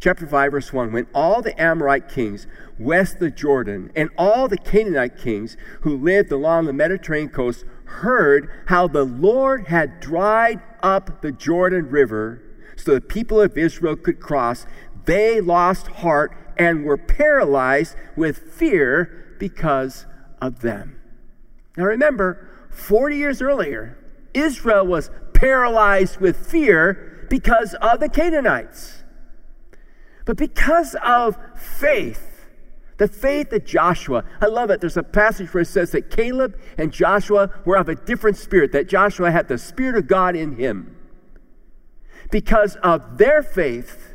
Chapter 0.00 0.26
5, 0.26 0.50
verse 0.50 0.72
1 0.72 0.90
When 0.90 1.06
all 1.14 1.42
the 1.42 1.60
Amorite 1.60 2.08
kings 2.08 2.46
west 2.78 3.14
of 3.14 3.20
the 3.20 3.30
Jordan 3.30 3.92
and 3.94 4.10
all 4.18 4.48
the 4.48 4.58
Canaanite 4.58 5.16
kings 5.16 5.56
who 5.82 5.96
lived 5.96 6.32
along 6.32 6.64
the 6.64 6.72
Mediterranean 6.72 7.28
coast 7.28 7.64
heard 7.84 8.50
how 8.66 8.88
the 8.88 9.04
Lord 9.04 9.68
had 9.68 10.00
dried 10.00 10.60
up 10.82 11.22
the 11.22 11.30
Jordan 11.30 11.88
River 11.88 12.42
so 12.76 12.94
the 12.94 13.00
people 13.00 13.40
of 13.40 13.56
Israel 13.56 13.96
could 13.96 14.20
cross, 14.20 14.66
they 15.04 15.40
lost 15.40 15.86
heart 15.88 16.36
and 16.56 16.84
were 16.84 16.96
paralyzed 16.96 17.96
with 18.16 18.38
fear 18.38 19.36
because 19.38 20.06
of 20.40 20.60
them. 20.60 21.00
Now 21.76 21.84
remember, 21.84 22.48
40 22.70 23.16
years 23.16 23.42
earlier, 23.42 23.98
Israel 24.34 24.86
was 24.86 25.10
paralyzed 25.34 26.18
with 26.18 26.46
fear 26.46 27.26
because 27.28 27.74
of 27.74 28.00
the 28.00 28.08
Canaanites. 28.08 29.02
But 30.24 30.36
because 30.36 30.94
of 31.04 31.36
faith, 31.56 32.46
the 32.98 33.08
faith 33.08 33.52
of 33.52 33.64
Joshua, 33.64 34.24
I 34.40 34.46
love 34.46 34.70
it. 34.70 34.80
There's 34.80 34.96
a 34.96 35.02
passage 35.02 35.52
where 35.52 35.62
it 35.62 35.66
says 35.66 35.90
that 35.90 36.10
Caleb 36.10 36.56
and 36.78 36.92
Joshua 36.92 37.50
were 37.64 37.76
of 37.76 37.88
a 37.88 37.96
different 37.96 38.36
spirit, 38.36 38.70
that 38.72 38.88
Joshua 38.88 39.30
had 39.32 39.48
the 39.48 39.58
Spirit 39.58 39.96
of 39.96 40.06
God 40.06 40.36
in 40.36 40.56
him 40.56 40.96
because 42.32 42.76
of 42.76 43.18
their 43.18 43.42
faith, 43.42 44.14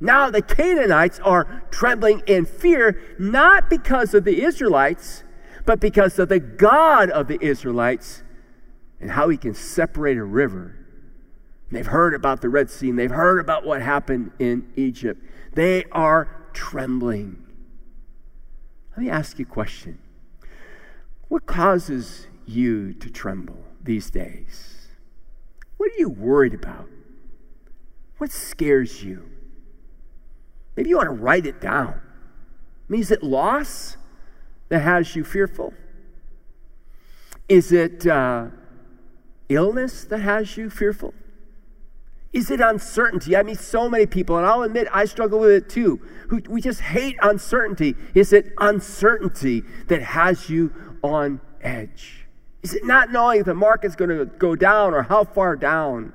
now 0.00 0.30
the 0.30 0.42
Canaanites 0.42 1.20
are 1.20 1.62
trembling 1.70 2.22
in 2.26 2.46
fear, 2.46 3.00
not 3.18 3.68
because 3.68 4.14
of 4.14 4.24
the 4.24 4.42
Israelites, 4.42 5.22
but 5.66 5.78
because 5.78 6.18
of 6.18 6.30
the 6.30 6.40
God 6.40 7.10
of 7.10 7.28
the 7.28 7.38
Israelites 7.44 8.22
and 9.00 9.10
how 9.10 9.28
he 9.28 9.36
can 9.36 9.54
separate 9.54 10.16
a 10.16 10.24
river. 10.24 10.74
They've 11.70 11.86
heard 11.86 12.14
about 12.14 12.40
the 12.40 12.48
Red 12.48 12.70
Sea 12.70 12.88
and 12.88 12.98
they've 12.98 13.10
heard 13.10 13.38
about 13.38 13.66
what 13.66 13.82
happened 13.82 14.32
in 14.38 14.72
Egypt. 14.74 15.22
They 15.52 15.84
are 15.92 16.48
trembling. 16.54 17.44
Let 18.92 18.98
me 18.98 19.10
ask 19.10 19.38
you 19.38 19.44
a 19.44 19.48
question. 19.48 19.98
What 21.28 21.44
causes 21.44 22.28
you 22.46 22.94
to 22.94 23.10
tremble 23.10 23.62
these 23.82 24.10
days? 24.10 24.88
What 25.76 25.90
are 25.92 25.98
you 25.98 26.08
worried 26.08 26.54
about? 26.54 26.88
What 28.18 28.30
scares 28.30 29.02
you? 29.02 29.30
Maybe 30.76 30.90
you 30.90 30.96
want 30.96 31.08
to 31.08 31.14
write 31.14 31.46
it 31.46 31.60
down. 31.60 31.94
I 31.94 32.92
mean, 32.92 33.00
is 33.00 33.10
it 33.10 33.22
loss 33.22 33.96
that 34.68 34.80
has 34.80 35.16
you 35.16 35.24
fearful? 35.24 35.72
Is 37.48 37.72
it 37.72 38.06
uh, 38.06 38.46
illness 39.48 40.04
that 40.04 40.18
has 40.18 40.56
you 40.56 40.68
fearful? 40.68 41.14
Is 42.32 42.50
it 42.50 42.60
uncertainty? 42.60 43.36
I 43.36 43.42
mean, 43.42 43.56
so 43.56 43.88
many 43.88 44.04
people, 44.04 44.36
and 44.36 44.46
I'll 44.46 44.62
admit 44.62 44.86
I 44.92 45.06
struggle 45.06 45.40
with 45.40 45.50
it 45.50 45.68
too, 45.68 46.00
who 46.28 46.42
we 46.48 46.60
just 46.60 46.80
hate 46.80 47.16
uncertainty. 47.22 47.94
Is 48.14 48.32
it 48.32 48.52
uncertainty 48.58 49.62
that 49.86 50.02
has 50.02 50.50
you 50.50 50.72
on 51.02 51.40
edge? 51.62 52.26
Is 52.62 52.74
it 52.74 52.84
not 52.84 53.10
knowing 53.10 53.40
if 53.40 53.46
the 53.46 53.54
market's 53.54 53.96
going 53.96 54.10
to 54.10 54.26
go 54.26 54.54
down 54.54 54.92
or 54.92 55.02
how 55.02 55.24
far 55.24 55.56
down? 55.56 56.12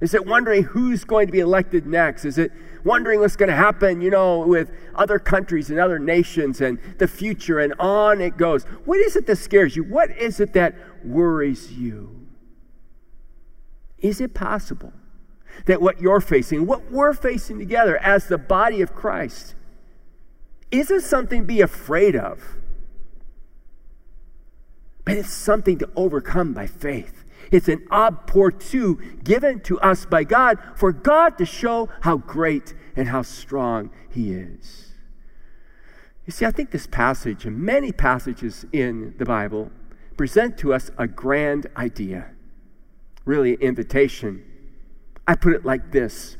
Is 0.00 0.12
it 0.12 0.26
wondering 0.26 0.64
who's 0.64 1.04
going 1.04 1.26
to 1.26 1.32
be 1.32 1.40
elected 1.40 1.86
next? 1.86 2.24
Is 2.24 2.36
it 2.36 2.52
wondering 2.84 3.20
what's 3.20 3.36
going 3.36 3.48
to 3.48 3.56
happen, 3.56 4.00
you 4.00 4.10
know, 4.10 4.40
with 4.40 4.70
other 4.94 5.18
countries 5.18 5.70
and 5.70 5.78
other 5.78 5.98
nations 5.98 6.60
and 6.60 6.78
the 6.98 7.08
future 7.08 7.58
and 7.58 7.72
on 7.78 8.20
it 8.20 8.36
goes? 8.36 8.64
What 8.84 8.98
is 8.98 9.16
it 9.16 9.26
that 9.26 9.36
scares 9.36 9.74
you? 9.74 9.84
What 9.84 10.10
is 10.10 10.38
it 10.38 10.52
that 10.52 10.74
worries 11.04 11.72
you? 11.72 12.26
Is 13.98 14.20
it 14.20 14.34
possible 14.34 14.92
that 15.64 15.80
what 15.80 16.00
you're 16.00 16.20
facing, 16.20 16.66
what 16.66 16.92
we're 16.92 17.14
facing 17.14 17.58
together 17.58 17.96
as 17.98 18.28
the 18.28 18.36
body 18.36 18.82
of 18.82 18.94
Christ, 18.94 19.54
isn't 20.70 21.00
something 21.00 21.40
to 21.40 21.46
be 21.46 21.62
afraid 21.62 22.14
of, 22.14 22.56
but 25.06 25.16
it's 25.16 25.32
something 25.32 25.78
to 25.78 25.88
overcome 25.96 26.52
by 26.52 26.66
faith? 26.66 27.24
It's 27.50 27.68
an 27.68 27.86
opportu 27.90 29.22
given 29.22 29.60
to 29.60 29.78
us 29.80 30.04
by 30.04 30.24
God 30.24 30.58
for 30.74 30.92
God 30.92 31.38
to 31.38 31.46
show 31.46 31.88
how 32.00 32.16
great 32.16 32.74
and 32.96 33.08
how 33.08 33.22
strong 33.22 33.90
He 34.10 34.32
is. 34.32 34.92
You 36.26 36.32
see, 36.32 36.44
I 36.44 36.50
think 36.50 36.72
this 36.72 36.86
passage 36.86 37.44
and 37.44 37.58
many 37.58 37.92
passages 37.92 38.66
in 38.72 39.14
the 39.18 39.24
Bible 39.24 39.70
present 40.16 40.58
to 40.58 40.74
us 40.74 40.90
a 40.98 41.06
grand 41.06 41.68
idea, 41.76 42.30
really, 43.24 43.54
an 43.54 43.60
invitation. 43.60 44.44
I 45.28 45.36
put 45.36 45.52
it 45.52 45.64
like 45.64 45.92
this 45.92 46.36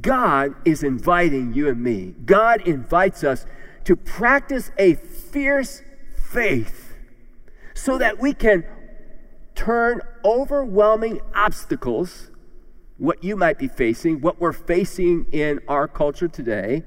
God 0.00 0.54
is 0.64 0.84
inviting 0.84 1.54
you 1.54 1.68
and 1.68 1.82
me, 1.82 2.14
God 2.24 2.66
invites 2.68 3.24
us 3.24 3.46
to 3.84 3.96
practice 3.96 4.70
a 4.78 4.94
fierce 4.94 5.82
faith 6.14 6.94
so 7.74 7.98
that 7.98 8.18
we 8.18 8.34
can 8.34 8.64
turn 9.58 10.00
overwhelming 10.24 11.20
obstacles, 11.34 12.30
what 12.96 13.24
you 13.24 13.34
might 13.34 13.58
be 13.58 13.66
facing, 13.66 14.20
what 14.20 14.40
we're 14.40 14.52
facing 14.52 15.26
in 15.32 15.58
our 15.66 15.88
culture 15.88 16.28
today, 16.28 16.84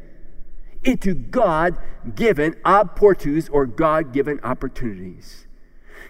into 0.85 1.13
God 1.13 1.77
given 2.15 2.55
opportunities 2.63 3.49
or 3.49 3.65
God 3.65 4.13
given 4.13 4.39
opportunities. 4.41 5.47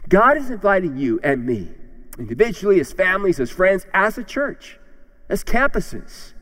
God 0.07 0.37
is 0.37 0.51
inviting 0.51 0.97
you 0.97 1.19
and 1.23 1.47
me, 1.47 1.69
individually, 2.19 2.79
as 2.79 2.93
families, 2.93 3.39
as 3.39 3.49
friends, 3.49 3.87
as 3.91 4.19
a 4.19 4.23
church, 4.23 4.79
as 5.29 5.43
campuses. 5.43 6.33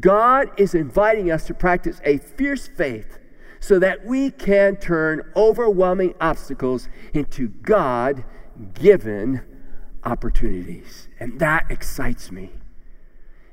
God 0.00 0.48
is 0.56 0.74
inviting 0.74 1.30
us 1.30 1.46
to 1.48 1.54
practice 1.54 2.00
a 2.04 2.16
fierce 2.16 2.66
faith 2.66 3.18
so 3.60 3.78
that 3.78 4.06
we 4.06 4.30
can 4.30 4.76
turn 4.76 5.30
overwhelming 5.36 6.14
obstacles 6.18 6.88
into 7.12 7.48
God 7.48 8.24
given 8.62 9.42
opportunities. 10.04 11.08
And 11.20 11.38
that 11.40 11.66
excites 11.70 12.30
me. 12.30 12.50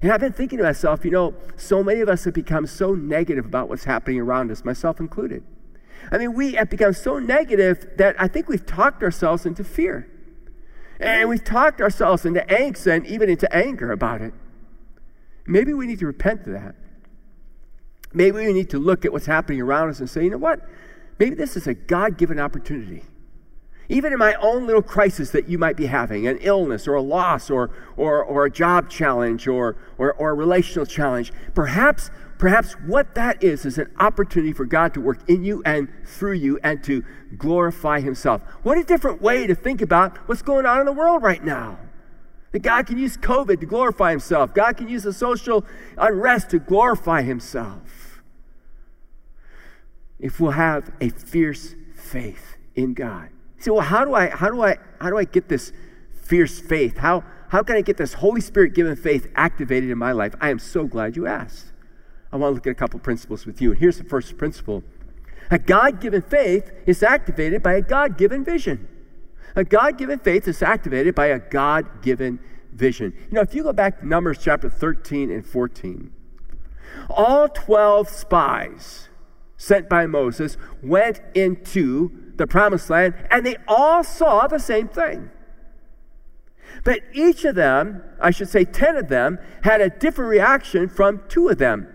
And 0.01 0.11
I've 0.11 0.21
been 0.21 0.33
thinking 0.33 0.57
to 0.59 0.63
myself, 0.63 1.03
you 1.03 1.11
know, 1.11 1.35
so 1.57 1.83
many 1.83 1.99
of 1.99 2.07
us 2.07 2.23
have 2.23 2.33
become 2.33 2.65
so 2.65 2.93
negative 2.93 3.45
about 3.45 3.67
what's 3.67 3.83
happening 3.83 4.19
around 4.19 4.49
us, 4.49 4.63
myself 4.63 4.99
included. 4.99 5.43
I 6.11 6.17
mean, 6.17 6.33
we 6.33 6.53
have 6.53 6.69
become 6.69 6.93
so 6.93 7.19
negative 7.19 7.85
that 7.97 8.15
I 8.17 8.27
think 8.27 8.47
we've 8.47 8.65
talked 8.65 9.03
ourselves 9.03 9.45
into 9.45 9.63
fear. 9.63 10.09
And 10.99 11.29
we've 11.29 11.43
talked 11.43 11.81
ourselves 11.81 12.25
into 12.25 12.41
angst 12.41 12.87
and 12.87 13.05
even 13.07 13.29
into 13.29 13.53
anger 13.53 13.91
about 13.91 14.21
it. 14.21 14.33
Maybe 15.45 15.73
we 15.73 15.85
need 15.85 15.99
to 15.99 16.05
repent 16.05 16.41
of 16.47 16.53
that. 16.53 16.75
Maybe 18.13 18.37
we 18.37 18.53
need 18.53 18.69
to 18.71 18.79
look 18.79 19.05
at 19.05 19.11
what's 19.11 19.25
happening 19.25 19.61
around 19.61 19.89
us 19.89 19.99
and 19.99 20.09
say, 20.09 20.23
you 20.23 20.29
know 20.29 20.37
what? 20.37 20.61
Maybe 21.19 21.35
this 21.35 21.57
is 21.57 21.67
a 21.67 21.73
God 21.73 22.17
given 22.17 22.39
opportunity 22.39 23.03
even 23.89 24.13
in 24.13 24.19
my 24.19 24.35
own 24.35 24.67
little 24.67 24.83
crisis 24.83 25.31
that 25.31 25.49
you 25.49 25.57
might 25.57 25.75
be 25.75 25.87
having 25.87 26.27
an 26.27 26.37
illness 26.41 26.87
or 26.87 26.93
a 26.93 27.01
loss 27.01 27.49
or, 27.49 27.71
or, 27.97 28.23
or 28.23 28.45
a 28.45 28.51
job 28.51 28.87
challenge 28.89 29.47
or, 29.47 29.75
or, 29.97 30.13
or 30.13 30.29
a 30.29 30.33
relational 30.33 30.85
challenge 30.85 31.33
perhaps 31.55 32.11
perhaps 32.37 32.73
what 32.85 33.15
that 33.15 33.43
is 33.43 33.65
is 33.65 33.77
an 33.77 33.91
opportunity 33.99 34.53
for 34.53 34.63
god 34.63 34.93
to 34.93 35.01
work 35.01 35.19
in 35.27 35.43
you 35.43 35.61
and 35.65 35.89
through 36.05 36.33
you 36.33 36.57
and 36.63 36.81
to 36.83 37.03
glorify 37.37 37.99
himself. 37.99 38.41
What 38.63 38.77
a 38.77 38.83
different 38.83 39.21
way 39.21 39.45
to 39.45 39.53
think 39.53 39.81
about 39.81 40.17
what's 40.29 40.41
going 40.41 40.65
on 40.65 40.79
in 40.79 40.85
the 40.85 40.93
world 40.93 41.21
right 41.21 41.43
now. 41.43 41.77
That 42.51 42.59
god 42.59 42.87
can 42.87 42.97
use 42.97 43.17
covid 43.17 43.59
to 43.59 43.65
glorify 43.65 44.11
himself. 44.11 44.53
God 44.53 44.77
can 44.77 44.87
use 44.87 45.03
the 45.03 45.11
social 45.11 45.65
unrest 45.97 46.51
to 46.51 46.59
glorify 46.59 47.23
himself. 47.23 48.21
If 50.17 50.39
we'll 50.39 50.51
have 50.51 50.91
a 51.01 51.09
fierce 51.09 51.75
faith 51.93 52.55
in 52.75 52.93
god 52.93 53.29
you 53.59 53.63
say, 53.63 53.71
well, 53.71 53.81
how 53.81 54.05
do 54.05 54.13
I, 54.13 54.29
how 54.29 54.49
do 54.49 54.61
I, 54.61 54.77
how 54.99 55.09
do 55.09 55.17
I 55.17 55.23
get 55.25 55.49
this 55.49 55.71
fierce 56.13 56.59
faith? 56.59 56.97
How, 56.97 57.23
how 57.49 57.63
can 57.63 57.75
I 57.75 57.81
get 57.81 57.97
this 57.97 58.13
Holy 58.13 58.41
Spirit 58.41 58.73
given 58.73 58.95
faith 58.95 59.31
activated 59.35 59.89
in 59.89 59.97
my 59.97 60.11
life? 60.11 60.35
I 60.39 60.49
am 60.49 60.59
so 60.59 60.85
glad 60.85 61.15
you 61.15 61.27
asked. 61.27 61.73
I 62.31 62.37
want 62.37 62.51
to 62.51 62.55
look 62.55 62.67
at 62.67 62.71
a 62.71 62.75
couple 62.75 62.99
principles 62.99 63.45
with 63.45 63.61
you. 63.61 63.71
And 63.71 63.79
here's 63.79 63.97
the 63.97 64.03
first 64.03 64.37
principle 64.37 64.83
a 65.51 65.57
God 65.57 65.99
given 65.99 66.21
faith 66.21 66.71
is 66.85 67.01
activated 67.01 67.63
by 67.63 67.73
a 67.73 67.81
God 67.81 68.17
given 68.17 68.43
vision. 68.43 68.87
A 69.55 69.63
God 69.63 69.97
given 69.97 70.19
faith 70.19 70.47
is 70.47 70.61
activated 70.61 71.15
by 71.15 71.27
a 71.27 71.39
God 71.39 72.03
given 72.03 72.39
vision. 72.71 73.13
You 73.29 73.35
know, 73.35 73.41
if 73.41 73.55
you 73.55 73.63
go 73.63 73.73
back 73.73 73.99
to 73.99 74.07
Numbers 74.07 74.37
chapter 74.39 74.69
13 74.69 75.31
and 75.31 75.45
14, 75.45 76.13
all 77.09 77.49
12 77.49 78.09
spies 78.09 79.09
sent 79.57 79.89
by 79.89 80.05
Moses 80.05 80.55
went 80.81 81.21
into 81.33 82.28
the 82.39 82.47
promised 82.47 82.89
land, 82.89 83.13
and 83.29 83.45
they 83.45 83.57
all 83.67 84.03
saw 84.03 84.47
the 84.47 84.57
same 84.57 84.87
thing. 84.87 85.29
But 86.83 87.01
each 87.13 87.45
of 87.45 87.55
them, 87.55 88.03
I 88.19 88.31
should 88.31 88.49
say 88.49 88.65
10 88.65 88.97
of 88.97 89.09
them, 89.09 89.37
had 89.63 89.81
a 89.81 89.89
different 89.89 90.31
reaction 90.31 90.89
from 90.89 91.21
two 91.29 91.49
of 91.49 91.59
them. 91.59 91.87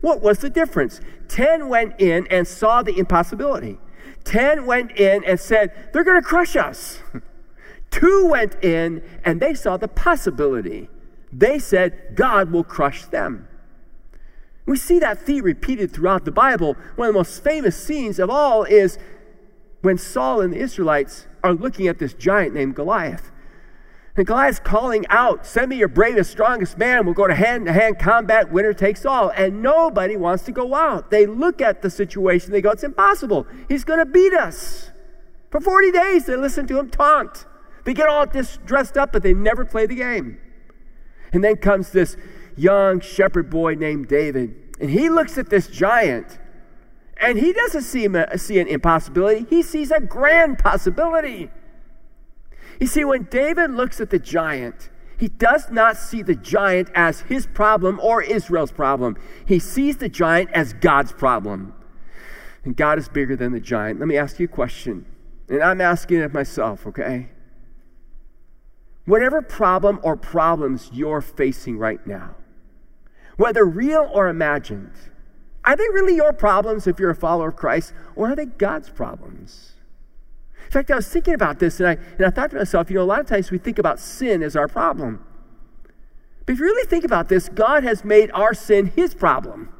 What 0.00 0.20
was 0.20 0.38
the 0.38 0.50
difference? 0.50 1.00
10 1.28 1.68
went 1.68 2.00
in 2.00 2.26
and 2.28 2.46
saw 2.46 2.82
the 2.82 2.98
impossibility. 2.98 3.78
10 4.24 4.66
went 4.66 4.92
in 4.92 5.24
and 5.24 5.38
said, 5.38 5.72
They're 5.92 6.04
going 6.04 6.20
to 6.20 6.26
crush 6.26 6.56
us. 6.56 7.00
Two 7.90 8.26
went 8.26 8.56
in 8.64 9.02
and 9.24 9.40
they 9.40 9.54
saw 9.54 9.76
the 9.76 9.86
possibility. 9.86 10.88
They 11.32 11.58
said, 11.58 12.16
God 12.16 12.50
will 12.50 12.64
crush 12.64 13.04
them. 13.04 13.46
We 14.66 14.76
see 14.76 14.98
that 14.98 15.20
theme 15.20 15.44
repeated 15.44 15.92
throughout 15.92 16.24
the 16.24 16.32
Bible. 16.32 16.76
One 16.96 17.08
of 17.08 17.14
the 17.14 17.20
most 17.20 17.44
famous 17.44 17.76
scenes 17.76 18.18
of 18.18 18.30
all 18.30 18.64
is 18.64 18.98
when 19.84 19.98
Saul 19.98 20.40
and 20.40 20.52
the 20.52 20.58
Israelites 20.58 21.26
are 21.42 21.52
looking 21.52 21.88
at 21.88 21.98
this 21.98 22.14
giant 22.14 22.54
named 22.54 22.74
Goliath. 22.74 23.30
And 24.16 24.26
Goliath's 24.26 24.60
calling 24.60 25.04
out, 25.10 25.44
Send 25.44 25.68
me 25.68 25.76
your 25.76 25.88
bravest, 25.88 26.30
strongest 26.30 26.78
man. 26.78 27.04
We'll 27.04 27.14
go 27.14 27.26
to 27.26 27.34
hand 27.34 27.66
to 27.66 27.72
hand 27.72 27.98
combat, 27.98 28.50
winner 28.50 28.72
takes 28.72 29.04
all. 29.04 29.30
And 29.30 29.62
nobody 29.62 30.16
wants 30.16 30.44
to 30.44 30.52
go 30.52 30.74
out. 30.74 31.10
They 31.10 31.26
look 31.26 31.60
at 31.60 31.82
the 31.82 31.90
situation, 31.90 32.52
they 32.52 32.62
go, 32.62 32.70
It's 32.70 32.84
impossible. 32.84 33.46
He's 33.68 33.84
going 33.84 33.98
to 33.98 34.06
beat 34.06 34.32
us. 34.32 34.90
For 35.50 35.60
40 35.60 35.92
days, 35.92 36.26
they 36.26 36.36
listen 36.36 36.66
to 36.68 36.78
him 36.78 36.90
taunt. 36.90 37.44
They 37.84 37.92
get 37.92 38.08
all 38.08 38.24
dressed 38.26 38.96
up, 38.96 39.12
but 39.12 39.22
they 39.22 39.34
never 39.34 39.64
play 39.64 39.86
the 39.86 39.96
game. 39.96 40.38
And 41.32 41.44
then 41.44 41.56
comes 41.56 41.90
this 41.90 42.16
young 42.56 43.00
shepherd 43.00 43.50
boy 43.50 43.74
named 43.74 44.08
David. 44.08 44.54
And 44.80 44.88
he 44.88 45.10
looks 45.10 45.36
at 45.36 45.50
this 45.50 45.68
giant 45.68 46.38
and 47.16 47.38
he 47.38 47.52
doesn't 47.52 47.82
see, 47.82 48.08
see 48.36 48.58
an 48.58 48.68
impossibility, 48.68 49.46
he 49.48 49.62
sees 49.62 49.90
a 49.90 50.00
grand 50.00 50.58
possibility. 50.58 51.50
You 52.80 52.86
see, 52.86 53.04
when 53.04 53.24
David 53.24 53.70
looks 53.70 54.00
at 54.00 54.10
the 54.10 54.18
giant, 54.18 54.90
he 55.16 55.28
does 55.28 55.70
not 55.70 55.96
see 55.96 56.22
the 56.22 56.34
giant 56.34 56.90
as 56.94 57.20
his 57.22 57.46
problem 57.46 58.00
or 58.02 58.22
Israel's 58.22 58.72
problem. 58.72 59.16
He 59.46 59.58
sees 59.58 59.98
the 59.98 60.08
giant 60.08 60.50
as 60.52 60.72
God's 60.72 61.12
problem. 61.12 61.74
And 62.64 62.76
God 62.76 62.98
is 62.98 63.08
bigger 63.08 63.36
than 63.36 63.52
the 63.52 63.60
giant. 63.60 64.00
Let 64.00 64.08
me 64.08 64.16
ask 64.16 64.40
you 64.40 64.46
a 64.46 64.48
question. 64.48 65.06
And 65.48 65.62
I'm 65.62 65.80
asking 65.80 66.20
it 66.20 66.32
myself, 66.32 66.86
okay? 66.86 67.28
Whatever 69.04 69.42
problem 69.42 70.00
or 70.02 70.16
problems 70.16 70.90
you're 70.92 71.20
facing 71.20 71.78
right 71.78 72.04
now, 72.06 72.34
whether 73.36 73.64
real 73.64 74.10
or 74.12 74.28
imagined, 74.28 74.92
are 75.64 75.76
they 75.76 75.88
really 75.92 76.14
your 76.14 76.32
problems 76.32 76.86
if 76.86 76.98
you're 76.98 77.10
a 77.10 77.14
follower 77.14 77.48
of 77.48 77.56
Christ, 77.56 77.92
or 78.16 78.28
are 78.28 78.36
they 78.36 78.46
God's 78.46 78.90
problems? 78.90 79.72
In 80.66 80.70
fact, 80.70 80.90
I 80.90 80.96
was 80.96 81.08
thinking 81.08 81.34
about 81.34 81.58
this 81.58 81.80
and 81.80 81.88
I, 81.88 81.92
and 82.16 82.26
I 82.26 82.30
thought 82.30 82.50
to 82.50 82.56
myself, 82.56 82.90
you 82.90 82.96
know, 82.96 83.02
a 83.02 83.04
lot 83.04 83.20
of 83.20 83.26
times 83.26 83.50
we 83.50 83.58
think 83.58 83.78
about 83.78 84.00
sin 84.00 84.42
as 84.42 84.56
our 84.56 84.68
problem. 84.68 85.24
But 86.46 86.54
if 86.54 86.58
you 86.58 86.64
really 86.64 86.86
think 86.86 87.04
about 87.04 87.28
this, 87.28 87.48
God 87.48 87.84
has 87.84 88.04
made 88.04 88.30
our 88.32 88.54
sin 88.54 88.92
his 88.94 89.14
problem. 89.14 89.70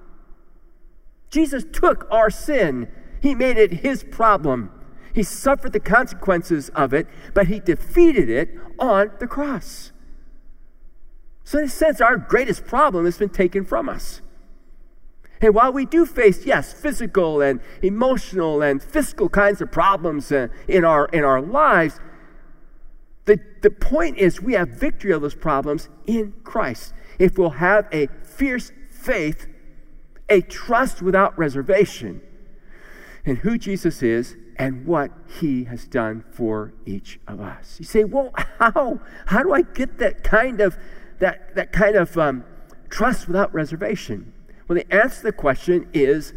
Jesus 1.31 1.64
took 1.73 2.07
our 2.11 2.31
sin, 2.31 2.90
he 3.20 3.35
made 3.35 3.57
it 3.57 3.73
his 3.73 4.05
problem. 4.05 4.70
He 5.12 5.23
suffered 5.23 5.73
the 5.73 5.81
consequences 5.81 6.70
of 6.70 6.94
it, 6.94 7.07
but 7.35 7.49
he 7.49 7.61
defeated 7.61 8.29
it 8.29 8.51
on 8.79 9.12
the 9.20 9.27
cross. 9.27 9.92
So, 11.44 11.59
in 11.59 11.64
a 11.66 11.68
sense, 11.68 12.01
our 12.01 12.16
greatest 12.16 12.66
problem 12.66 13.05
has 13.05 13.18
been 13.18 13.29
taken 13.29 13.64
from 13.64 13.88
us. 13.88 14.23
And 15.40 15.55
while 15.55 15.73
we 15.73 15.85
do 15.85 16.07
face, 16.07 16.47
yes, 16.47 16.73
physical 16.73 17.40
and 17.40 17.61
emotional 17.83 18.62
and 18.62 18.83
fiscal 18.83 19.29
kinds 19.29 19.61
of 19.61 19.70
problems 19.70 20.33
uh, 20.33 20.49
in, 20.68 20.85
our, 20.85 21.07
in 21.07 21.25
our 21.25 21.40
lives, 21.40 22.01
the, 23.25 23.38
the 23.62 23.70
point 23.70 24.18
is 24.18 24.40
we 24.40 24.55
have 24.55 24.68
victory 24.68 25.12
of 25.12 25.23
those 25.23 25.35
problems 25.35 25.88
in 26.07 26.35
Christ. 26.44 26.92
If 27.18 27.38
we'll 27.38 27.51
have 27.51 27.88
a 27.92 28.09
fierce 28.23 28.73
faith, 28.90 29.47
a 30.29 30.40
trust 30.40 31.03
without 31.03 31.37
reservation 31.38 32.20
in 33.25 33.37
who 33.37 33.59
Jesus 33.59 34.03
is 34.03 34.37
and 34.57 34.87
what 34.87 35.11
he 35.40 35.64
has 35.64 35.87
done 35.87 36.25
for 36.31 36.73
each 36.87 37.18
of 37.27 37.40
us. 37.40 37.77
You 37.79 37.85
say, 37.85 38.05
well, 38.05 38.31
how? 38.59 39.01
How 39.27 39.42
do 39.42 39.53
I 39.53 39.62
get 39.62 39.99
that 39.99 40.23
kind 40.23 40.61
of, 40.61 40.77
that, 41.18 41.55
that 41.55 41.73
kind 41.73 41.97
of 41.97 42.16
um, 42.16 42.44
trust 42.88 43.27
without 43.27 43.53
reservation? 43.55 44.34
Well, 44.66 44.77
the 44.77 44.94
answer 44.94 45.16
to 45.16 45.22
the 45.24 45.33
question 45.33 45.88
is 45.92 46.33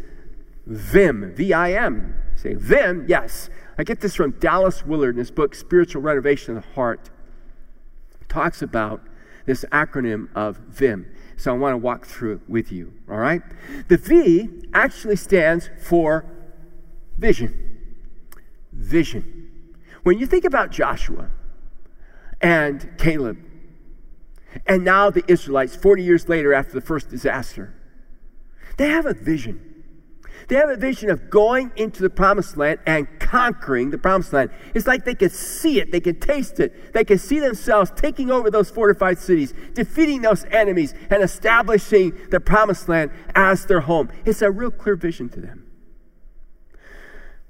Vim, 0.66 1.32
V 1.34 1.52
I 1.52 1.72
M. 1.72 2.14
Say 2.36 2.54
Vim, 2.54 3.06
yes. 3.08 3.48
I 3.78 3.84
get 3.84 4.00
this 4.00 4.14
from 4.14 4.32
Dallas 4.32 4.84
Willard 4.84 5.14
in 5.14 5.18
his 5.18 5.30
book, 5.30 5.54
Spiritual 5.54 6.02
Renovation 6.02 6.56
of 6.56 6.62
the 6.62 6.70
Heart. 6.72 7.10
talks 8.28 8.60
about 8.60 9.00
this 9.46 9.64
acronym 9.72 10.28
of 10.34 10.58
VIM. 10.68 11.10
So 11.36 11.54
I 11.54 11.56
want 11.56 11.72
to 11.72 11.78
walk 11.78 12.04
through 12.04 12.34
it 12.34 12.40
with 12.48 12.70
you, 12.70 12.92
all 13.08 13.16
right? 13.16 13.40
The 13.88 13.96
V 13.96 14.68
actually 14.74 15.16
stands 15.16 15.70
for 15.80 16.26
vision. 17.16 17.78
Vision. 18.72 19.74
When 20.02 20.18
you 20.18 20.26
think 20.26 20.44
about 20.44 20.70
Joshua 20.70 21.30
and 22.40 22.90
Caleb, 22.98 23.38
and 24.66 24.84
now 24.84 25.10
the 25.10 25.24
Israelites, 25.28 25.76
40 25.76 26.02
years 26.02 26.28
later 26.28 26.52
after 26.52 26.72
the 26.72 26.80
first 26.80 27.08
disaster, 27.08 27.74
they 28.78 28.88
have 28.88 29.06
a 29.06 29.14
vision. 29.14 29.68
They 30.46 30.54
have 30.54 30.70
a 30.70 30.76
vision 30.76 31.10
of 31.10 31.28
going 31.28 31.72
into 31.76 32.00
the 32.00 32.08
promised 32.08 32.56
land 32.56 32.78
and 32.86 33.06
conquering 33.20 33.90
the 33.90 33.98
promised 33.98 34.32
land. 34.32 34.50
It's 34.74 34.86
like 34.86 35.04
they 35.04 35.14
can 35.14 35.28
see 35.28 35.78
it, 35.78 35.92
they 35.92 36.00
can 36.00 36.18
taste 36.18 36.58
it, 36.58 36.94
they 36.94 37.04
can 37.04 37.18
see 37.18 37.38
themselves 37.38 37.92
taking 37.94 38.30
over 38.30 38.50
those 38.50 38.70
fortified 38.70 39.18
cities, 39.18 39.52
defeating 39.74 40.22
those 40.22 40.44
enemies, 40.46 40.94
and 41.10 41.22
establishing 41.22 42.16
the 42.30 42.40
promised 42.40 42.88
land 42.88 43.10
as 43.34 43.66
their 43.66 43.80
home. 43.80 44.08
It's 44.24 44.40
a 44.40 44.50
real 44.50 44.70
clear 44.70 44.96
vision 44.96 45.28
to 45.30 45.40
them. 45.40 45.66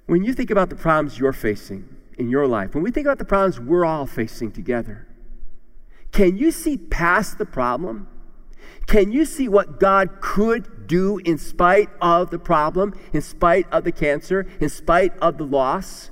When 0.06 0.24
you 0.24 0.32
think 0.32 0.50
about 0.50 0.70
the 0.70 0.76
problems 0.76 1.18
you're 1.18 1.32
facing 1.32 1.94
in 2.16 2.30
your 2.30 2.48
life, 2.48 2.74
when 2.74 2.82
we 2.82 2.90
think 2.90 3.06
about 3.06 3.18
the 3.18 3.24
problems 3.24 3.60
we're 3.60 3.84
all 3.84 4.06
facing 4.06 4.50
together, 4.50 5.06
can 6.10 6.36
you 6.36 6.50
see 6.50 6.78
past 6.78 7.38
the 7.38 7.46
problem? 7.46 8.08
Can 8.88 9.12
you 9.12 9.26
see 9.26 9.48
what 9.48 9.78
God 9.78 10.22
could 10.22 10.86
do 10.86 11.18
in 11.18 11.36
spite 11.36 11.90
of 12.00 12.30
the 12.30 12.38
problem, 12.38 12.98
in 13.12 13.20
spite 13.20 13.70
of 13.70 13.84
the 13.84 13.92
cancer, 13.92 14.46
in 14.60 14.70
spite 14.70 15.16
of 15.18 15.36
the 15.36 15.44
loss, 15.44 16.10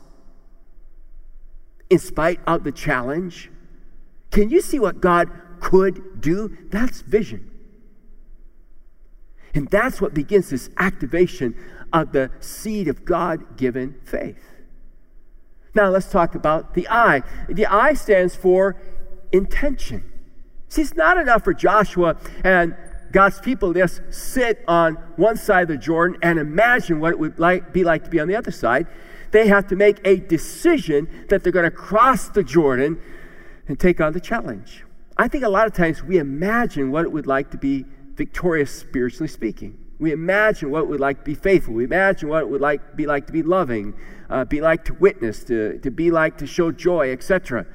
in 1.88 1.98
spite 1.98 2.38
of 2.46 2.64
the 2.64 2.72
challenge? 2.72 3.50
Can 4.30 4.50
you 4.50 4.60
see 4.60 4.78
what 4.78 5.00
God 5.00 5.30
could 5.58 6.20
do? 6.20 6.54
That's 6.68 7.00
vision. 7.00 7.50
And 9.54 9.68
that's 9.70 10.02
what 10.02 10.12
begins 10.12 10.50
this 10.50 10.68
activation 10.76 11.56
of 11.94 12.12
the 12.12 12.30
seed 12.40 12.88
of 12.88 13.06
God 13.06 13.56
given 13.56 13.98
faith. 14.04 14.50
Now 15.74 15.88
let's 15.88 16.10
talk 16.10 16.34
about 16.34 16.74
the 16.74 16.86
I. 16.90 17.22
The 17.48 17.64
I 17.64 17.94
stands 17.94 18.36
for 18.36 18.76
intention. 19.32 20.12
See, 20.68 20.82
it's 20.82 20.96
not 20.96 21.18
enough 21.18 21.44
for 21.44 21.54
Joshua 21.54 22.16
and 22.44 22.76
God's 23.12 23.40
people 23.40 23.72
to 23.72 23.80
just 23.80 24.02
sit 24.10 24.64
on 24.66 24.94
one 25.16 25.36
side 25.36 25.62
of 25.62 25.68
the 25.68 25.76
Jordan 25.76 26.18
and 26.22 26.38
imagine 26.38 27.00
what 27.00 27.12
it 27.12 27.18
would 27.18 27.38
like, 27.38 27.72
be 27.72 27.84
like 27.84 28.04
to 28.04 28.10
be 28.10 28.20
on 28.20 28.28
the 28.28 28.36
other 28.36 28.50
side. 28.50 28.86
They 29.30 29.48
have 29.48 29.68
to 29.68 29.76
make 29.76 30.00
a 30.04 30.16
decision 30.16 31.26
that 31.28 31.42
they're 31.42 31.52
going 31.52 31.64
to 31.64 31.70
cross 31.70 32.28
the 32.28 32.42
Jordan 32.42 33.00
and 33.68 33.78
take 33.78 34.00
on 34.00 34.12
the 34.12 34.20
challenge. 34.20 34.84
I 35.16 35.28
think 35.28 35.44
a 35.44 35.48
lot 35.48 35.66
of 35.66 35.72
times 35.72 36.02
we 36.02 36.18
imagine 36.18 36.90
what 36.90 37.04
it 37.04 37.12
would 37.12 37.26
like 37.26 37.50
to 37.52 37.58
be 37.58 37.84
victorious 38.14 38.70
spiritually 38.70 39.28
speaking. 39.28 39.78
We 39.98 40.12
imagine 40.12 40.70
what 40.70 40.82
it 40.82 40.88
would 40.88 41.00
like 41.00 41.18
to 41.18 41.24
be 41.24 41.34
faithful. 41.34 41.74
We 41.74 41.84
imagine 41.84 42.28
what 42.28 42.42
it 42.42 42.48
would 42.50 42.60
like, 42.60 42.96
be 42.96 43.06
like 43.06 43.26
to 43.28 43.32
be 43.32 43.42
loving, 43.42 43.94
uh, 44.28 44.44
be 44.44 44.60
like 44.60 44.84
to 44.86 44.94
witness, 44.94 45.42
to, 45.44 45.78
to 45.78 45.90
be 45.90 46.10
like 46.10 46.36
to 46.38 46.46
show 46.46 46.70
joy, 46.70 47.12
etc. 47.12 47.66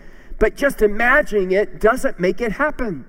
But 0.41 0.55
just 0.55 0.81
imagining 0.81 1.51
it 1.51 1.79
doesn't 1.79 2.19
make 2.19 2.41
it 2.41 2.53
happen. 2.53 3.05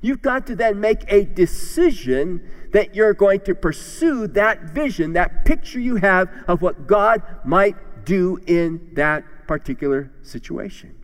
You've 0.00 0.22
got 0.22 0.46
to 0.46 0.56
then 0.56 0.80
make 0.80 1.04
a 1.06 1.26
decision 1.26 2.50
that 2.72 2.94
you're 2.94 3.12
going 3.12 3.40
to 3.40 3.54
pursue 3.54 4.26
that 4.28 4.70
vision, 4.70 5.12
that 5.12 5.44
picture 5.44 5.78
you 5.78 5.96
have 5.96 6.30
of 6.48 6.62
what 6.62 6.86
God 6.86 7.22
might 7.44 8.06
do 8.06 8.38
in 8.46 8.94
that 8.94 9.22
particular 9.46 10.10
situation. 10.22 10.94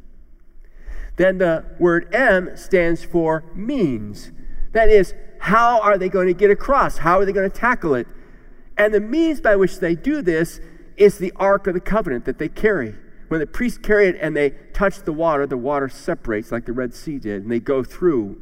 Then 1.17 1.37
the 1.37 1.67
word 1.79 2.15
M 2.15 2.57
stands 2.57 3.05
for 3.05 3.45
means. 3.55 4.33
That 4.73 4.89
is, 4.89 5.13
how 5.39 5.83
are 5.83 5.99
they 5.99 6.09
going 6.09 6.29
to 6.29 6.35
get 6.35 6.51
across? 6.51 6.97
How 6.97 7.19
are 7.19 7.27
they 7.27 7.33
going 7.33 7.51
to 7.51 7.55
tackle 7.55 7.95
it? 7.95 8.07
And 8.79 8.95
the 8.95 9.01
means 9.01 9.43
by 9.43 9.55
which 9.55 9.81
they 9.81 9.95
do 9.95 10.23
this 10.23 10.61
is 10.97 11.19
the 11.19 11.35
Ark 11.37 11.67
of 11.67 11.75
the 11.75 11.81
Covenant 11.81 12.25
that 12.25 12.39
they 12.39 12.49
carry. 12.49 12.95
When 13.29 13.41
the 13.41 13.47
priests 13.47 13.79
carry 13.79 14.09
it 14.09 14.17
and 14.21 14.37
they 14.37 14.51
touch 14.73 15.03
the 15.03 15.13
water, 15.13 15.47
the 15.47 15.57
water 15.57 15.89
separates 15.89 16.51
like 16.51 16.67
the 16.67 16.73
Red 16.73 16.95
Sea 16.95 17.19
did, 17.19 17.43
and 17.43 17.53
they 17.53 17.61
go 17.61 17.85
through. 17.85 18.41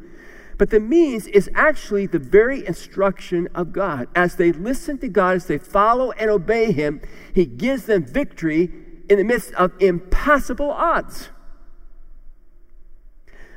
But 0.59 0.71
the 0.71 0.81
means 0.81 1.27
is 1.27 1.51
actually 1.55 2.07
the 2.07 2.19
very 2.19 2.67
instruction 2.67 3.49
of 3.55 3.73
God. 3.73 4.09
As 4.15 4.37
they 4.37 4.53
listen 4.53 4.99
to 4.99 5.09
God, 5.09 5.37
as 5.37 5.47
they 5.47 5.59
follow 5.59 6.13
and 6.13 6.31
obey 6.31 6.73
Him, 6.73 7.03
He 7.35 7.45
gives 7.45 7.85
them 7.87 8.05
victory 8.05 8.71
in 9.09 9.19
the 9.19 9.25
midst 9.25 9.53
of 9.55 9.73
impossible 9.81 10.71
odds. 10.71 11.29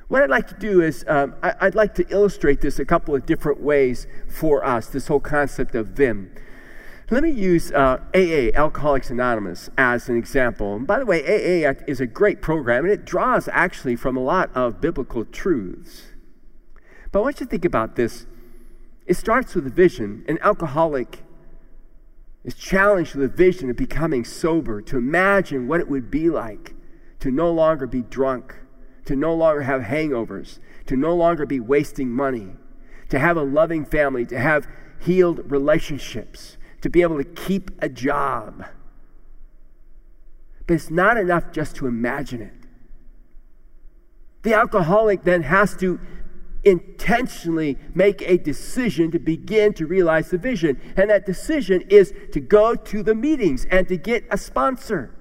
What 0.10 0.24
I'd 0.24 0.30
like 0.30 0.48
to 0.48 0.56
do 0.56 0.82
is, 0.82 1.06
um, 1.08 1.36
I, 1.44 1.54
would 1.62 1.76
like 1.76 1.94
to 1.96 2.06
illustrate 2.10 2.62
this 2.62 2.80
a 2.80 2.86
couple 2.86 3.16
of 3.16 3.28
different 3.28 3.62
ways 3.62 4.08
for 4.28 4.66
us, 4.66 4.88
this 4.88 5.08
whole 5.08 5.20
concept 5.20 5.76
of 5.76 5.90
VIM. 5.90 6.32
Let 7.12 7.24
me 7.24 7.32
use 7.32 7.72
uh, 7.72 7.98
AA, 8.14 8.52
Alcoholics 8.54 9.10
Anonymous, 9.10 9.72
as 9.80 10.10
an 10.10 10.16
example. 10.16 10.76
And 10.76 10.86
by 10.86 11.00
the 11.00 11.08
way, 11.08 11.24
AA 11.24 11.74
is 11.88 12.00
a 12.00 12.06
great 12.06 12.40
program, 12.40 12.86
and 12.86 12.94
it 12.94 13.04
draws 13.04 13.48
actually 13.52 13.96
from 13.96 14.16
a 14.16 14.20
lot 14.20 14.52
of 14.54 14.80
biblical 14.80 15.26
truths. 15.26 16.04
But 17.12 17.20
I 17.20 17.22
want 17.24 17.40
you 17.40 17.48
to 17.48 17.50
think 17.50 17.66
about 17.66 17.96
this. 17.96 18.28
It 19.08 19.16
starts 19.16 19.56
with 19.56 19.66
a 19.66 19.72
vision. 19.72 20.24
An 20.28 20.38
alcoholic 20.44 21.24
is 22.44 22.54
challenged 22.54 23.16
with 23.16 23.26
a 23.26 23.36
vision 23.36 23.72
of 23.72 23.76
becoming 23.76 24.24
sober, 24.24 24.80
to 24.84 24.98
imagine 24.98 25.68
what 25.68 25.80
it 25.80 25.90
would 25.90 26.12
be 26.12 26.30
like 26.30 26.76
to 27.22 27.32
no 27.32 27.52
longer 27.52 27.88
be 27.88 28.04
drunk, 28.04 28.56
to 29.06 29.16
no 29.16 29.34
longer 29.34 29.64
have 29.64 29.82
hangovers, 29.82 30.60
to 30.86 30.96
no 30.96 31.16
longer 31.16 31.48
be 31.48 31.60
wasting 31.60 32.12
money, 32.12 32.52
to 33.10 33.18
have 33.18 33.36
a 33.36 33.42
loving 33.42 33.84
family, 33.84 34.28
to 34.28 34.38
have 34.38 34.68
healed 35.00 35.52
relationships 35.52 36.59
to 36.82 36.90
be 36.90 37.02
able 37.02 37.18
to 37.18 37.24
keep 37.24 37.72
a 37.82 37.90
job. 37.90 38.66
But 40.68 40.76
it's 40.76 40.92
not 40.92 41.18
enough 41.18 41.52
just 41.52 41.76
to 41.78 41.88
imagine 41.88 42.42
it. 42.42 42.54
The 44.44 44.54
alcoholic 44.54 45.24
then 45.24 45.44
has 45.44 45.76
to 45.78 46.00
intentionally 46.64 47.78
make 47.94 48.22
a 48.22 48.38
decision 48.38 49.12
to 49.12 49.20
begin 49.20 49.74
to 49.74 49.86
realize 49.86 50.30
the 50.30 50.38
vision. 50.38 50.80
And 50.96 51.10
that 51.10 51.26
decision 51.26 51.82
is 51.90 52.14
to 52.34 52.40
go 52.40 52.76
to 52.76 53.04
the 53.04 53.16
meetings 53.16 53.66
and 53.72 53.88
to 53.88 53.98
get 53.98 54.26
a 54.30 54.38
sponsor. 54.38 55.16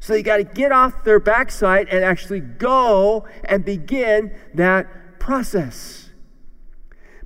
So 0.00 0.12
they 0.12 0.22
got 0.22 0.36
to 0.36 0.44
get 0.44 0.70
off 0.70 1.04
their 1.04 1.20
backside 1.20 1.88
and 1.88 2.04
actually 2.04 2.40
go 2.40 3.26
and 3.44 3.64
begin 3.64 4.36
that 4.54 5.18
process. 5.18 6.10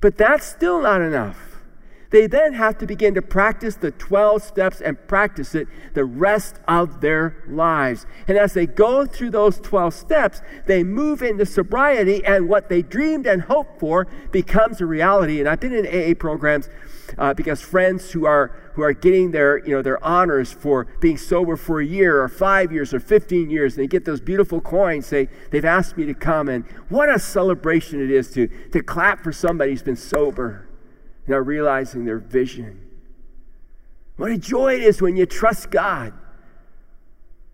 But 0.01 0.17
that's 0.17 0.47
still 0.47 0.83
not 0.83 1.01
enough. 1.01 1.48
They 2.11 2.27
then 2.27 2.55
have 2.55 2.79
to 2.79 2.87
begin 2.87 3.15
to 3.15 3.23
practice 3.23 3.77
the 3.77 3.91
12 3.91 4.43
steps 4.43 4.81
and 4.81 4.97
practice 5.09 5.55
it 5.55 5.69
the 5.93 6.07
rest 6.07 6.59
of 6.67 7.03
their 7.03 7.45
lives. 7.47 8.07
And 8.27 8.39
as 8.39 8.55
they 8.55 8.67
go 8.67 9.05
through 9.05 9.31
those 9.31 9.61
12 9.61 9.93
steps, 9.93 10.41
they 10.67 10.83
move 10.85 11.23
into 11.23 11.45
sobriety, 11.45 12.25
and 12.25 12.49
what 12.49 12.71
they 12.71 12.81
dreamed 12.81 13.27
and 13.27 13.43
hoped 13.43 13.79
for 13.79 14.07
becomes 14.33 14.81
a 14.81 14.87
reality. 14.87 15.39
And 15.39 15.49
I've 15.49 15.61
been 15.61 15.75
in 15.75 15.87
AA 15.87 16.15
programs 16.15 16.71
uh, 17.19 17.35
because 17.35 17.61
friends 17.61 18.13
who 18.13 18.25
are 18.25 18.55
who 18.75 18.83
are 18.83 18.93
getting 18.93 19.33
their 19.33 19.59
you 19.67 19.75
know 19.75 19.83
their 19.83 20.03
honors 20.05 20.53
for 20.53 20.87
being 21.01 21.19
sober 21.19 21.57
for 21.57 21.81
a 21.81 21.85
year 21.85 22.23
or 22.23 22.29
five 22.29 22.71
years 22.73 22.95
or 22.95 23.01
15 23.01 23.51
years, 23.51 23.75
and 23.75 23.83
they 23.83 23.89
get 23.89 24.05
those 24.05 24.21
beautiful 24.21 24.61
coins. 24.61 25.11
They 25.11 25.29
they've 25.51 25.65
asked 25.65 25.97
me 25.97 26.07
to 26.07 26.15
come, 26.15 26.49
and 26.49 26.65
what 26.89 27.11
a 27.11 27.19
celebration 27.19 28.01
it 28.01 28.11
is 28.11 28.31
to 28.33 28.49
to 28.73 28.83
clap 28.83 29.23
for 29.23 29.33
somebody 29.33 29.73
who's 29.73 29.83
been 29.83 29.97
sober 29.97 30.68
are 31.35 31.43
realizing 31.43 32.05
their 32.05 32.19
vision. 32.19 32.81
What 34.17 34.31
a 34.31 34.39
joy 34.39 34.75
it 34.75 34.83
is 34.83 35.01
when 35.01 35.17
you 35.17 35.27
trust 35.27 35.71
God 35.71 36.13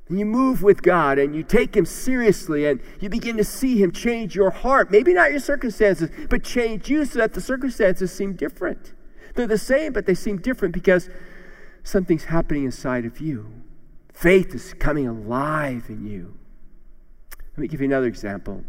and 0.08 0.18
you 0.18 0.24
move 0.24 0.62
with 0.62 0.82
God 0.82 1.18
and 1.18 1.34
you 1.34 1.42
take 1.42 1.76
Him 1.76 1.84
seriously 1.84 2.66
and 2.66 2.80
you 3.00 3.08
begin 3.08 3.37
to 3.37 3.44
see 3.44 3.82
Him 3.82 3.92
change 3.92 4.34
your 4.34 4.50
heart. 4.50 4.90
Maybe 4.90 5.12
not 5.12 5.30
your 5.30 5.40
circumstances, 5.40 6.10
but 6.28 6.42
change 6.42 6.88
you 6.88 7.04
so 7.04 7.18
that 7.18 7.34
the 7.34 7.40
circumstances 7.40 8.12
seem 8.12 8.34
different. 8.34 8.92
They're 9.34 9.46
the 9.46 9.58
same, 9.58 9.92
but 9.92 10.06
they 10.06 10.14
seem 10.14 10.38
different 10.38 10.72
because 10.72 11.08
something's 11.82 12.24
happening 12.24 12.64
inside 12.64 13.04
of 13.04 13.20
you. 13.20 13.50
Faith 14.12 14.54
is 14.54 14.74
coming 14.74 15.08
alive 15.08 15.87
in 15.88 16.06
you. 16.06 16.37
Let 17.52 17.58
me 17.58 17.68
give 17.68 17.80
you 17.80 17.87
another 17.87 18.06
example 18.06 18.64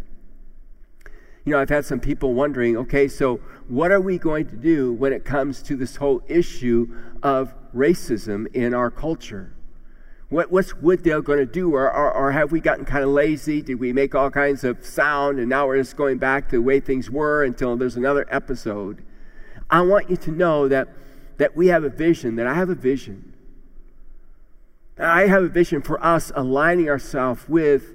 you 1.45 1.51
know, 1.51 1.59
I've 1.59 1.69
had 1.69 1.85
some 1.85 1.99
people 1.99 2.33
wondering, 2.33 2.75
okay, 2.75 3.07
so 3.07 3.37
what 3.67 3.91
are 3.91 4.01
we 4.01 4.17
going 4.17 4.47
to 4.47 4.55
do 4.55 4.91
when 4.93 5.13
it 5.13 5.23
comes 5.23 5.61
to 5.63 5.75
this 5.75 5.95
whole 5.95 6.23
issue 6.27 6.87
of 7.21 7.53
racism 7.73 8.47
in 8.55 8.73
our 8.73 8.89
culture? 8.89 9.53
What, 10.29 10.51
what's 10.51 10.73
Wooddale 10.73 11.23
going 11.23 11.37
to 11.37 11.45
do? 11.45 11.75
Or, 11.75 11.91
or, 11.91 12.11
or, 12.11 12.31
have 12.31 12.51
we 12.51 12.59
gotten 12.59 12.83
kind 12.83 13.03
of 13.03 13.11
lazy? 13.11 13.61
Did 13.61 13.79
we 13.79 13.93
make 13.93 14.15
all 14.15 14.31
kinds 14.31 14.63
of 14.63 14.83
sound 14.83 15.37
and 15.37 15.47
now 15.47 15.67
we're 15.67 15.77
just 15.77 15.95
going 15.95 16.17
back 16.17 16.49
to 16.49 16.55
the 16.55 16.61
way 16.63 16.79
things 16.79 17.11
were 17.11 17.43
until 17.43 17.77
there's 17.77 17.95
another 17.95 18.25
episode? 18.31 19.05
I 19.69 19.81
want 19.81 20.09
you 20.09 20.17
to 20.17 20.31
know 20.31 20.67
that, 20.67 20.87
that 21.37 21.55
we 21.55 21.67
have 21.67 21.83
a 21.83 21.89
vision, 21.89 22.37
that 22.37 22.47
I 22.47 22.55
have 22.55 22.71
a 22.71 22.75
vision. 22.75 23.33
I 24.97 25.27
have 25.27 25.43
a 25.43 25.49
vision 25.49 25.83
for 25.83 26.03
us 26.03 26.31
aligning 26.35 26.89
ourselves 26.89 27.47
with 27.47 27.94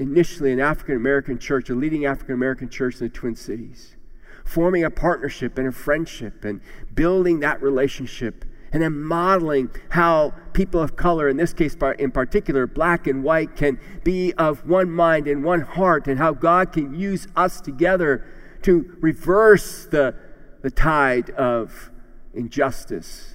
initially 0.00 0.50
an 0.50 0.60
African 0.60 0.96
American 0.96 1.38
church, 1.38 1.68
a 1.70 1.74
leading 1.74 2.06
African 2.06 2.34
American 2.34 2.68
church 2.68 2.94
in 2.94 3.00
the 3.00 3.08
Twin 3.08 3.36
Cities, 3.36 3.96
forming 4.44 4.82
a 4.82 4.90
partnership 4.90 5.58
and 5.58 5.68
a 5.68 5.72
friendship 5.72 6.44
and 6.44 6.60
building 6.94 7.40
that 7.40 7.62
relationship 7.62 8.44
and 8.72 8.82
then 8.82 9.00
modeling 9.02 9.68
how 9.90 10.32
people 10.52 10.80
of 10.80 10.96
color, 10.96 11.28
in 11.28 11.36
this 11.36 11.52
case 11.52 11.76
in 11.98 12.10
particular, 12.12 12.66
black 12.66 13.06
and 13.06 13.24
white, 13.24 13.56
can 13.56 13.80
be 14.04 14.32
of 14.34 14.66
one 14.66 14.90
mind 14.90 15.26
and 15.26 15.42
one 15.42 15.62
heart, 15.62 16.06
and 16.06 16.18
how 16.18 16.32
God 16.32 16.72
can 16.72 16.94
use 16.94 17.26
us 17.34 17.60
together 17.60 18.24
to 18.62 18.96
reverse 19.00 19.86
the, 19.86 20.14
the 20.62 20.70
tide 20.70 21.30
of 21.30 21.90
injustice 22.32 23.34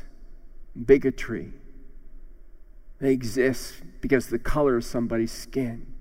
bigotry. 0.86 1.52
They 3.02 3.12
exist 3.12 3.84
because 4.00 4.26
of 4.26 4.32
the 4.32 4.40
color 4.40 4.78
of 4.78 4.86
somebody's 4.86 5.34
skin. 5.34 5.95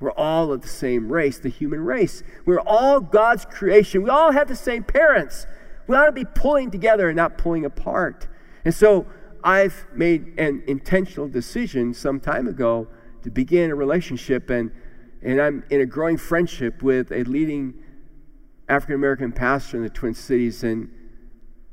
We're 0.00 0.12
all 0.12 0.52
of 0.52 0.62
the 0.62 0.68
same 0.68 1.10
race, 1.10 1.38
the 1.38 1.48
human 1.48 1.80
race. 1.80 2.22
We're 2.46 2.60
all 2.60 3.00
God's 3.00 3.44
creation. 3.44 4.02
We 4.02 4.10
all 4.10 4.32
have 4.32 4.46
the 4.46 4.56
same 4.56 4.84
parents. 4.84 5.46
We 5.86 5.96
ought 5.96 6.06
to 6.06 6.12
be 6.12 6.24
pulling 6.24 6.70
together 6.70 7.08
and 7.08 7.16
not 7.16 7.36
pulling 7.36 7.64
apart. 7.64 8.28
And 8.64 8.72
so 8.72 9.06
I've 9.42 9.86
made 9.94 10.38
an 10.38 10.62
intentional 10.66 11.28
decision 11.28 11.94
some 11.94 12.20
time 12.20 12.46
ago 12.46 12.86
to 13.22 13.30
begin 13.30 13.70
a 13.70 13.74
relationship, 13.74 14.50
and, 14.50 14.70
and 15.22 15.40
I'm 15.40 15.64
in 15.70 15.80
a 15.80 15.86
growing 15.86 16.16
friendship 16.16 16.82
with 16.82 17.10
a 17.10 17.24
leading 17.24 17.82
African 18.68 18.94
American 18.94 19.32
pastor 19.32 19.78
in 19.78 19.82
the 19.82 19.88
Twin 19.88 20.14
Cities. 20.14 20.62
And 20.62 20.90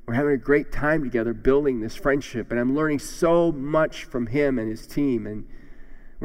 we're 0.08 0.14
having 0.14 0.34
a 0.34 0.38
great 0.38 0.72
time 0.72 1.04
together 1.04 1.34
building 1.34 1.82
this 1.82 1.96
friendship. 1.96 2.52
And 2.52 2.60
I'm 2.60 2.76
learning 2.76 3.00
so 3.00 3.52
much 3.52 4.06
from 4.06 4.28
him 4.28 4.58
and 4.58 4.70
his 4.70 4.88
team. 4.88 5.28
And 5.28 5.46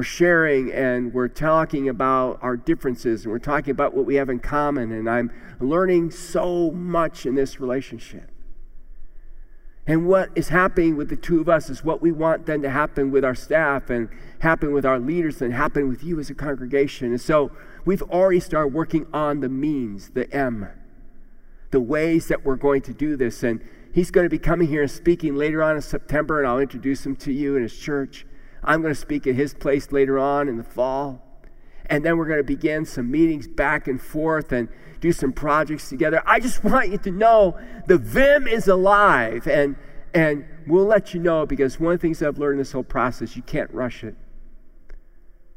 we're 0.00 0.04
sharing 0.04 0.72
and 0.72 1.12
we're 1.12 1.28
talking 1.28 1.90
about 1.90 2.38
our 2.40 2.56
differences 2.56 3.24
and 3.24 3.32
we're 3.32 3.38
talking 3.38 3.70
about 3.70 3.92
what 3.92 4.06
we 4.06 4.14
have 4.14 4.30
in 4.30 4.38
common. 4.38 4.92
And 4.92 5.10
I'm 5.10 5.30
learning 5.60 6.10
so 6.10 6.70
much 6.70 7.26
in 7.26 7.34
this 7.34 7.60
relationship. 7.60 8.30
And 9.86 10.06
what 10.06 10.30
is 10.34 10.48
happening 10.48 10.96
with 10.96 11.10
the 11.10 11.16
two 11.16 11.38
of 11.38 11.50
us 11.50 11.68
is 11.68 11.84
what 11.84 12.00
we 12.00 12.12
want 12.12 12.46
then 12.46 12.62
to 12.62 12.70
happen 12.70 13.10
with 13.10 13.26
our 13.26 13.34
staff 13.34 13.90
and 13.90 14.08
happen 14.38 14.72
with 14.72 14.86
our 14.86 14.98
leaders 14.98 15.42
and 15.42 15.52
happen 15.52 15.86
with 15.86 16.02
you 16.02 16.18
as 16.18 16.30
a 16.30 16.34
congregation. 16.34 17.08
And 17.08 17.20
so 17.20 17.52
we've 17.84 18.00
already 18.04 18.40
started 18.40 18.72
working 18.72 19.06
on 19.12 19.40
the 19.40 19.50
means, 19.50 20.12
the 20.14 20.32
M, 20.34 20.66
the 21.72 21.80
ways 21.80 22.28
that 22.28 22.42
we're 22.42 22.56
going 22.56 22.80
to 22.82 22.94
do 22.94 23.16
this. 23.16 23.42
And 23.42 23.62
he's 23.92 24.10
going 24.10 24.24
to 24.24 24.30
be 24.30 24.38
coming 24.38 24.66
here 24.66 24.80
and 24.80 24.90
speaking 24.90 25.34
later 25.34 25.62
on 25.62 25.76
in 25.76 25.82
September, 25.82 26.38
and 26.38 26.48
I'll 26.48 26.58
introduce 26.58 27.04
him 27.04 27.16
to 27.16 27.30
you 27.30 27.56
in 27.56 27.62
his 27.62 27.76
church. 27.76 28.24
I'm 28.62 28.83
going 28.83 28.94
to 28.94 29.01
speak 29.01 29.27
at 29.27 29.35
his 29.35 29.55
place 29.55 29.92
later 29.92 30.18
on 30.18 30.49
in 30.49 30.57
the 30.57 30.64
fall. 30.64 31.23
And 31.87 32.05
then 32.05 32.16
we're 32.16 32.27
going 32.27 32.38
to 32.38 32.44
begin 32.44 32.85
some 32.85 33.11
meetings 33.11 33.49
back 33.49 33.88
and 33.88 34.01
forth 34.01 34.53
and 34.53 34.68
do 35.01 35.12
some 35.12 35.33
projects 35.33 35.88
together. 35.88 36.23
I 36.25 36.38
just 36.38 36.62
want 36.62 36.90
you 36.90 36.99
to 36.99 37.11
know 37.11 37.59
the 37.87 37.99
Vim 37.99 38.46
is 38.46 38.68
alive. 38.68 39.46
And, 39.49 39.77
and 40.14 40.44
we'll 40.66 40.87
let 40.87 41.14
you 41.14 41.20
know 41.20 41.46
because 41.46 41.81
one 41.81 41.94
of 41.94 42.01
the 42.01 42.03
things 42.03 42.23
I've 42.23 42.38
learned 42.38 42.55
in 42.55 42.59
this 42.59 42.73
whole 42.73 42.85
process, 42.85 43.35
you 43.35 43.42
can't 43.42 43.70
rush 43.73 44.05
it. 44.05 44.14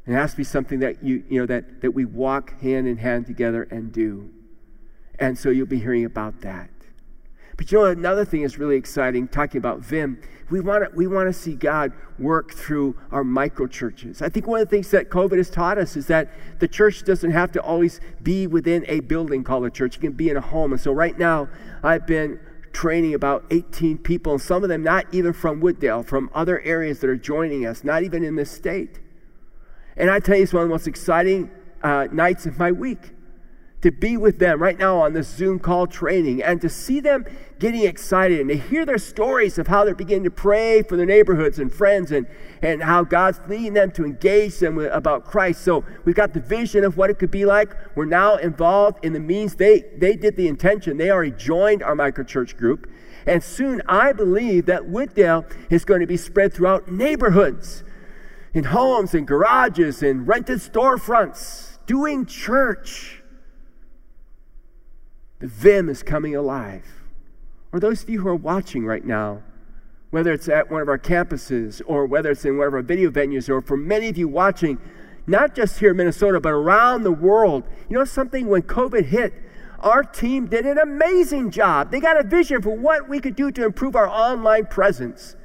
It 0.06 0.12
has 0.12 0.32
to 0.32 0.36
be 0.36 0.44
something 0.44 0.80
that 0.80 1.02
you, 1.02 1.24
you 1.28 1.40
know, 1.40 1.46
that, 1.46 1.80
that 1.80 1.92
we 1.92 2.04
walk 2.04 2.60
hand 2.60 2.86
in 2.86 2.98
hand 2.98 3.26
together 3.26 3.62
and 3.70 3.92
do. 3.92 4.30
And 5.18 5.38
so 5.38 5.50
you'll 5.50 5.66
be 5.66 5.78
hearing 5.78 6.04
about 6.04 6.40
that. 6.40 6.68
But 7.56 7.70
you 7.70 7.78
know, 7.78 7.84
another 7.86 8.24
thing 8.24 8.42
is 8.42 8.58
really 8.58 8.76
exciting, 8.76 9.28
talking 9.28 9.58
about 9.58 9.80
Vim. 9.80 10.20
We 10.50 10.60
want 10.60 10.84
to 10.84 10.96
we 10.96 11.06
want 11.06 11.28
to 11.28 11.32
see 11.32 11.54
God 11.54 11.92
work 12.18 12.52
through 12.52 12.96
our 13.10 13.24
micro 13.24 13.66
churches. 13.66 14.20
I 14.20 14.28
think 14.28 14.46
one 14.46 14.60
of 14.60 14.68
the 14.68 14.70
things 14.70 14.90
that 14.90 15.08
COVID 15.08 15.38
has 15.38 15.50
taught 15.50 15.78
us 15.78 15.96
is 15.96 16.06
that 16.08 16.30
the 16.58 16.68
church 16.68 17.04
doesn't 17.04 17.30
have 17.30 17.52
to 17.52 17.62
always 17.62 18.00
be 18.22 18.46
within 18.46 18.84
a 18.88 19.00
building 19.00 19.42
called 19.44 19.64
a 19.64 19.70
church. 19.70 19.96
It 19.96 20.00
can 20.00 20.12
be 20.12 20.28
in 20.28 20.36
a 20.36 20.40
home. 20.40 20.72
And 20.72 20.80
so 20.80 20.92
right 20.92 21.18
now, 21.18 21.48
I've 21.82 22.06
been 22.06 22.40
training 22.72 23.14
about 23.14 23.44
18 23.50 23.98
people, 23.98 24.32
and 24.32 24.42
some 24.42 24.64
of 24.64 24.68
them 24.68 24.82
not 24.82 25.06
even 25.12 25.32
from 25.32 25.62
Wooddale, 25.62 26.04
from 26.04 26.28
other 26.34 26.60
areas 26.60 26.98
that 27.00 27.08
are 27.08 27.16
joining 27.16 27.64
us, 27.64 27.84
not 27.84 28.02
even 28.02 28.24
in 28.24 28.34
this 28.34 28.50
state. 28.50 29.00
And 29.96 30.10
I 30.10 30.18
tell 30.18 30.36
you, 30.36 30.42
it's 30.42 30.52
one 30.52 30.64
of 30.64 30.68
the 30.68 30.74
most 30.74 30.88
exciting 30.88 31.50
uh, 31.82 32.08
nights 32.10 32.46
of 32.46 32.58
my 32.58 32.72
week 32.72 33.13
to 33.84 33.92
be 33.92 34.16
with 34.16 34.38
them 34.38 34.62
right 34.62 34.78
now 34.78 34.98
on 34.98 35.12
this 35.12 35.28
Zoom 35.28 35.58
call 35.58 35.86
training 35.86 36.42
and 36.42 36.58
to 36.62 36.70
see 36.70 37.00
them 37.00 37.26
getting 37.58 37.82
excited 37.82 38.40
and 38.40 38.48
to 38.48 38.56
hear 38.56 38.86
their 38.86 38.96
stories 38.96 39.58
of 39.58 39.66
how 39.66 39.84
they're 39.84 39.94
beginning 39.94 40.24
to 40.24 40.30
pray 40.30 40.82
for 40.82 40.96
their 40.96 41.04
neighborhoods 41.04 41.58
and 41.58 41.70
friends 41.70 42.10
and, 42.10 42.26
and 42.62 42.82
how 42.82 43.04
God's 43.04 43.40
leading 43.46 43.74
them 43.74 43.90
to 43.90 44.06
engage 44.06 44.58
them 44.58 44.74
with, 44.74 44.90
about 44.90 45.26
Christ. 45.26 45.60
So 45.60 45.84
we've 46.06 46.14
got 46.14 46.32
the 46.32 46.40
vision 46.40 46.82
of 46.82 46.96
what 46.96 47.10
it 47.10 47.18
could 47.18 47.30
be 47.30 47.44
like. 47.44 47.76
We're 47.94 48.06
now 48.06 48.36
involved 48.36 49.04
in 49.04 49.12
the 49.12 49.20
means. 49.20 49.56
They, 49.56 49.84
they 49.98 50.16
did 50.16 50.36
the 50.36 50.48
intention. 50.48 50.96
They 50.96 51.10
already 51.10 51.32
joined 51.32 51.82
our 51.82 51.94
microchurch 51.94 52.56
group. 52.56 52.90
And 53.26 53.44
soon 53.44 53.82
I 53.86 54.14
believe 54.14 54.64
that 54.64 54.84
Wooddale 54.84 55.44
is 55.68 55.84
going 55.84 56.00
to 56.00 56.06
be 56.06 56.16
spread 56.16 56.54
throughout 56.54 56.90
neighborhoods, 56.90 57.84
in 58.54 58.64
homes, 58.64 59.12
in 59.12 59.26
garages, 59.26 60.02
in 60.02 60.24
rented 60.24 60.60
storefronts, 60.60 61.76
doing 61.84 62.24
church 62.24 63.20
the 65.44 65.50
Vim 65.50 65.90
is 65.90 66.02
coming 66.02 66.34
alive. 66.34 66.86
Or 67.70 67.78
those 67.78 68.02
of 68.02 68.08
you 68.08 68.22
who 68.22 68.28
are 68.28 68.34
watching 68.34 68.86
right 68.86 69.04
now, 69.04 69.42
whether 70.08 70.32
it's 70.32 70.48
at 70.48 70.70
one 70.70 70.80
of 70.80 70.88
our 70.88 70.98
campuses 70.98 71.82
or 71.84 72.06
whether 72.06 72.30
it's 72.30 72.46
in 72.46 72.56
one 72.56 72.66
of 72.66 72.72
our 72.72 72.80
video 72.80 73.10
venues, 73.10 73.50
or 73.50 73.60
for 73.60 73.76
many 73.76 74.08
of 74.08 74.16
you 74.16 74.26
watching, 74.26 74.78
not 75.26 75.54
just 75.54 75.80
here 75.80 75.90
in 75.90 75.98
Minnesota, 75.98 76.40
but 76.40 76.48
around 76.48 77.02
the 77.02 77.12
world, 77.12 77.64
you 77.90 77.98
know 77.98 78.06
something? 78.06 78.48
When 78.48 78.62
COVID 78.62 79.04
hit, 79.04 79.34
our 79.80 80.02
team 80.02 80.46
did 80.46 80.64
an 80.64 80.78
amazing 80.78 81.50
job. 81.50 81.90
They 81.90 82.00
got 82.00 82.18
a 82.18 82.26
vision 82.26 82.62
for 82.62 82.74
what 82.74 83.06
we 83.06 83.20
could 83.20 83.36
do 83.36 83.50
to 83.50 83.66
improve 83.66 83.96
our 83.96 84.08
online 84.08 84.64
presence. 84.64 85.36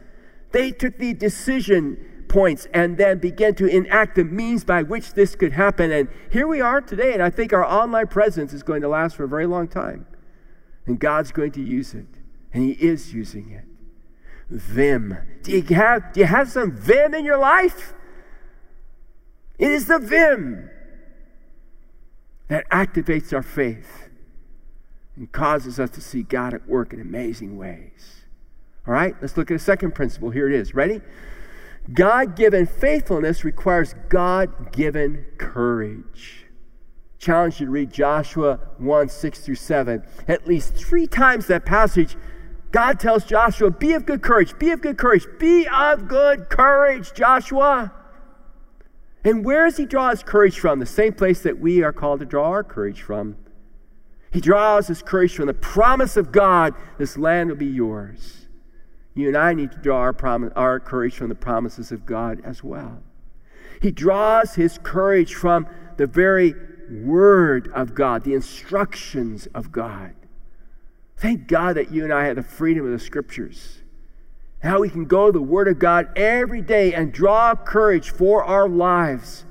They 0.54 0.72
took 0.72 0.98
the 0.98 1.14
decision 1.14 2.09
points 2.30 2.68
and 2.74 2.98
then 2.98 3.18
begin 3.18 3.56
to 3.56 3.66
enact 3.66 4.16
the 4.16 4.24
means 4.24 4.64
by 4.64 4.84
which 4.84 5.14
this 5.14 5.36
could 5.36 5.52
happen. 5.52 5.92
And 5.92 6.08
here 6.32 6.48
we 6.48 6.62
are 6.62 6.80
today, 6.80 7.14
and 7.14 7.22
I 7.22 7.30
think 7.30 7.52
our 7.52 7.66
online 7.66 8.08
presence 8.08 8.54
is 8.54 8.64
going 8.64 8.82
to 8.82 8.88
last 8.88 9.18
for 9.18 9.26
a 9.26 9.28
very 9.28 9.46
long 9.46 9.68
time. 9.68 10.06
And 10.86 11.00
God's 11.00 11.32
going 11.32 11.52
to 11.54 11.62
use 11.62 11.94
it, 11.94 12.08
and 12.54 12.64
He 12.64 12.72
is 12.72 13.14
using 13.14 13.52
it. 13.52 13.66
Vim. 14.50 15.18
Do 15.44 15.52
you 15.52 15.64
have, 15.76 16.14
do 16.14 16.22
you 16.22 16.26
have 16.26 16.50
some 16.50 16.72
vim 16.72 17.14
in 17.14 17.26
your 17.26 17.38
life? 17.38 17.94
It 19.58 19.72
is 19.72 19.88
the 19.88 20.00
vim 20.00 20.70
that 22.48 22.68
activates 22.70 23.34
our 23.34 23.44
faith 23.44 24.10
and 25.16 25.32
causes 25.32 25.80
us 25.80 25.90
to 25.92 26.02
see 26.02 26.24
God 26.24 26.54
at 26.54 26.68
work 26.68 26.94
in 26.94 27.02
amazing 27.02 27.58
ways. 27.58 28.22
All 28.88 28.94
right, 28.94 29.16
let's 29.22 29.38
look 29.38 29.52
at 29.52 29.56
a 29.56 29.60
second 29.60 29.94
principle. 29.94 30.32
Here 30.32 30.48
it 30.48 30.56
is. 30.56 30.74
Ready? 30.74 31.02
God 31.94 32.36
given 32.36 32.66
faithfulness 32.66 33.44
requires 33.44 33.96
God 34.10 34.72
given 34.72 35.26
courage. 35.38 36.46
Challenge 37.18 37.60
you 37.60 37.66
to 37.66 37.72
read 37.72 37.92
Joshua 37.92 38.60
1 38.78 39.10
6 39.10 39.40
through 39.40 39.56
7. 39.56 40.04
At 40.28 40.48
least 40.48 40.74
three 40.76 41.08
times 41.08 41.48
that 41.48 41.66
passage, 41.66 42.16
God 42.72 43.00
tells 43.00 43.26
Joshua, 43.26 43.72
Be 43.72 43.94
of 43.94 44.06
good 44.06 44.22
courage, 44.22 44.58
be 44.60 44.72
of 44.72 44.82
good 44.82 44.98
courage, 44.98 45.26
be 45.40 45.68
of 45.68 46.08
good 46.08 46.50
courage, 46.50 47.14
Joshua. 47.14 47.94
And 49.24 49.44
where 49.44 49.66
does 49.66 49.78
he 49.78 49.86
draw 49.86 50.12
his 50.12 50.24
courage 50.24 50.60
from? 50.60 50.80
The 50.80 50.86
same 50.86 51.14
place 51.14 51.42
that 51.42 51.60
we 51.60 51.84
are 51.84 51.92
called 51.92 52.22
to 52.22 52.26
draw 52.26 52.50
our 52.50 52.64
courage 52.64 53.02
from. 53.02 53.36
He 54.32 54.40
draws 54.40 54.88
his 54.88 55.02
courage 55.02 55.36
from 55.36 55.48
the 55.48 55.54
promise 55.54 56.16
of 56.16 56.32
God 56.32 56.74
this 56.98 57.18
land 57.18 57.50
will 57.50 57.58
be 57.58 57.66
yours. 57.66 58.48
You 59.20 59.28
and 59.28 59.38
I 59.38 59.54
need 59.54 59.72
to 59.72 59.78
draw 59.78 59.98
our, 59.98 60.14
prom- 60.14 60.52
our 60.56 60.80
courage 60.80 61.16
from 61.16 61.30
the 61.30 61.36
promises 61.36 61.92
of 61.92 62.06
God 62.06 62.42
as 62.44 62.64
well. 62.64 63.04
He 63.82 63.92
draws 63.92 64.56
his 64.56 64.78
courage 64.82 65.36
from 65.36 65.68
the 65.98 66.08
very 66.08 66.56
word 66.90 67.72
of 67.74 67.94
God, 67.94 68.24
the 68.24 68.34
instructions 68.34 69.48
of 69.54 69.72
God. 69.72 70.16
Thank 71.18 71.48
God 71.48 71.76
that 71.76 71.92
you 71.92 72.06
and 72.06 72.14
I 72.14 72.26
have 72.26 72.38
the 72.38 72.44
freedom 72.44 72.86
of 72.86 72.92
the 72.92 73.00
scriptures. 73.00 73.82
How 74.62 74.80
we 74.80 74.90
can 74.90 75.06
go 75.06 75.28
to 75.28 75.32
the 75.32 75.42
Word 75.42 75.68
of 75.68 75.80
God 75.80 76.10
every 76.18 76.62
day 76.62 76.94
and 76.94 77.14
draw 77.14 77.56
courage 77.56 78.12
for 78.12 78.44
our 78.44 78.68
lives. 78.68 79.46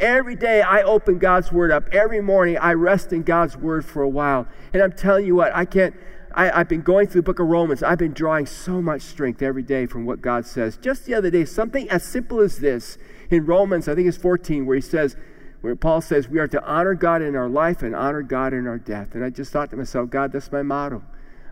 Every 0.00 0.36
day 0.36 0.62
I 0.62 0.82
open 0.82 1.18
God's 1.18 1.52
Word 1.52 1.70
up. 1.70 1.88
Every 1.92 2.20
morning 2.20 2.58
I 2.58 2.72
rest 2.72 3.12
in 3.12 3.22
God's 3.22 3.56
Word 3.56 3.84
for 3.84 4.02
a 4.02 4.08
while. 4.08 4.46
And 4.72 4.82
I'm 4.82 4.92
telling 4.92 5.26
you 5.26 5.34
what, 5.34 5.54
I 5.54 5.64
can't, 5.64 5.94
I, 6.36 6.58
have 6.58 6.68
been 6.68 6.82
going 6.82 7.06
through 7.06 7.20
the 7.20 7.26
book 7.26 7.38
of 7.38 7.46
Romans. 7.46 7.82
I've 7.82 7.98
been 7.98 8.12
drawing 8.12 8.46
so 8.46 8.82
much 8.82 9.02
strength 9.02 9.40
every 9.40 9.62
day 9.62 9.86
from 9.86 10.04
what 10.04 10.20
God 10.20 10.46
says. 10.46 10.76
Just 10.76 11.06
the 11.06 11.14
other 11.14 11.30
day, 11.30 11.44
something 11.44 11.88
as 11.90 12.04
simple 12.04 12.40
as 12.40 12.58
this 12.58 12.98
in 13.30 13.46
Romans, 13.46 13.88
I 13.88 13.94
think 13.94 14.08
it's 14.08 14.16
14, 14.16 14.66
where 14.66 14.74
he 14.74 14.82
says, 14.82 15.16
where 15.60 15.76
Paul 15.76 16.00
says, 16.00 16.28
we 16.28 16.40
are 16.40 16.48
to 16.48 16.62
honor 16.64 16.94
God 16.94 17.22
in 17.22 17.36
our 17.36 17.48
life 17.48 17.82
and 17.82 17.94
honor 17.94 18.22
God 18.22 18.52
in 18.52 18.66
our 18.66 18.78
death. 18.78 19.14
And 19.14 19.24
I 19.24 19.30
just 19.30 19.52
thought 19.52 19.70
to 19.70 19.76
myself, 19.76 20.10
God, 20.10 20.32
that's 20.32 20.52
my 20.52 20.62
motto. 20.62 21.02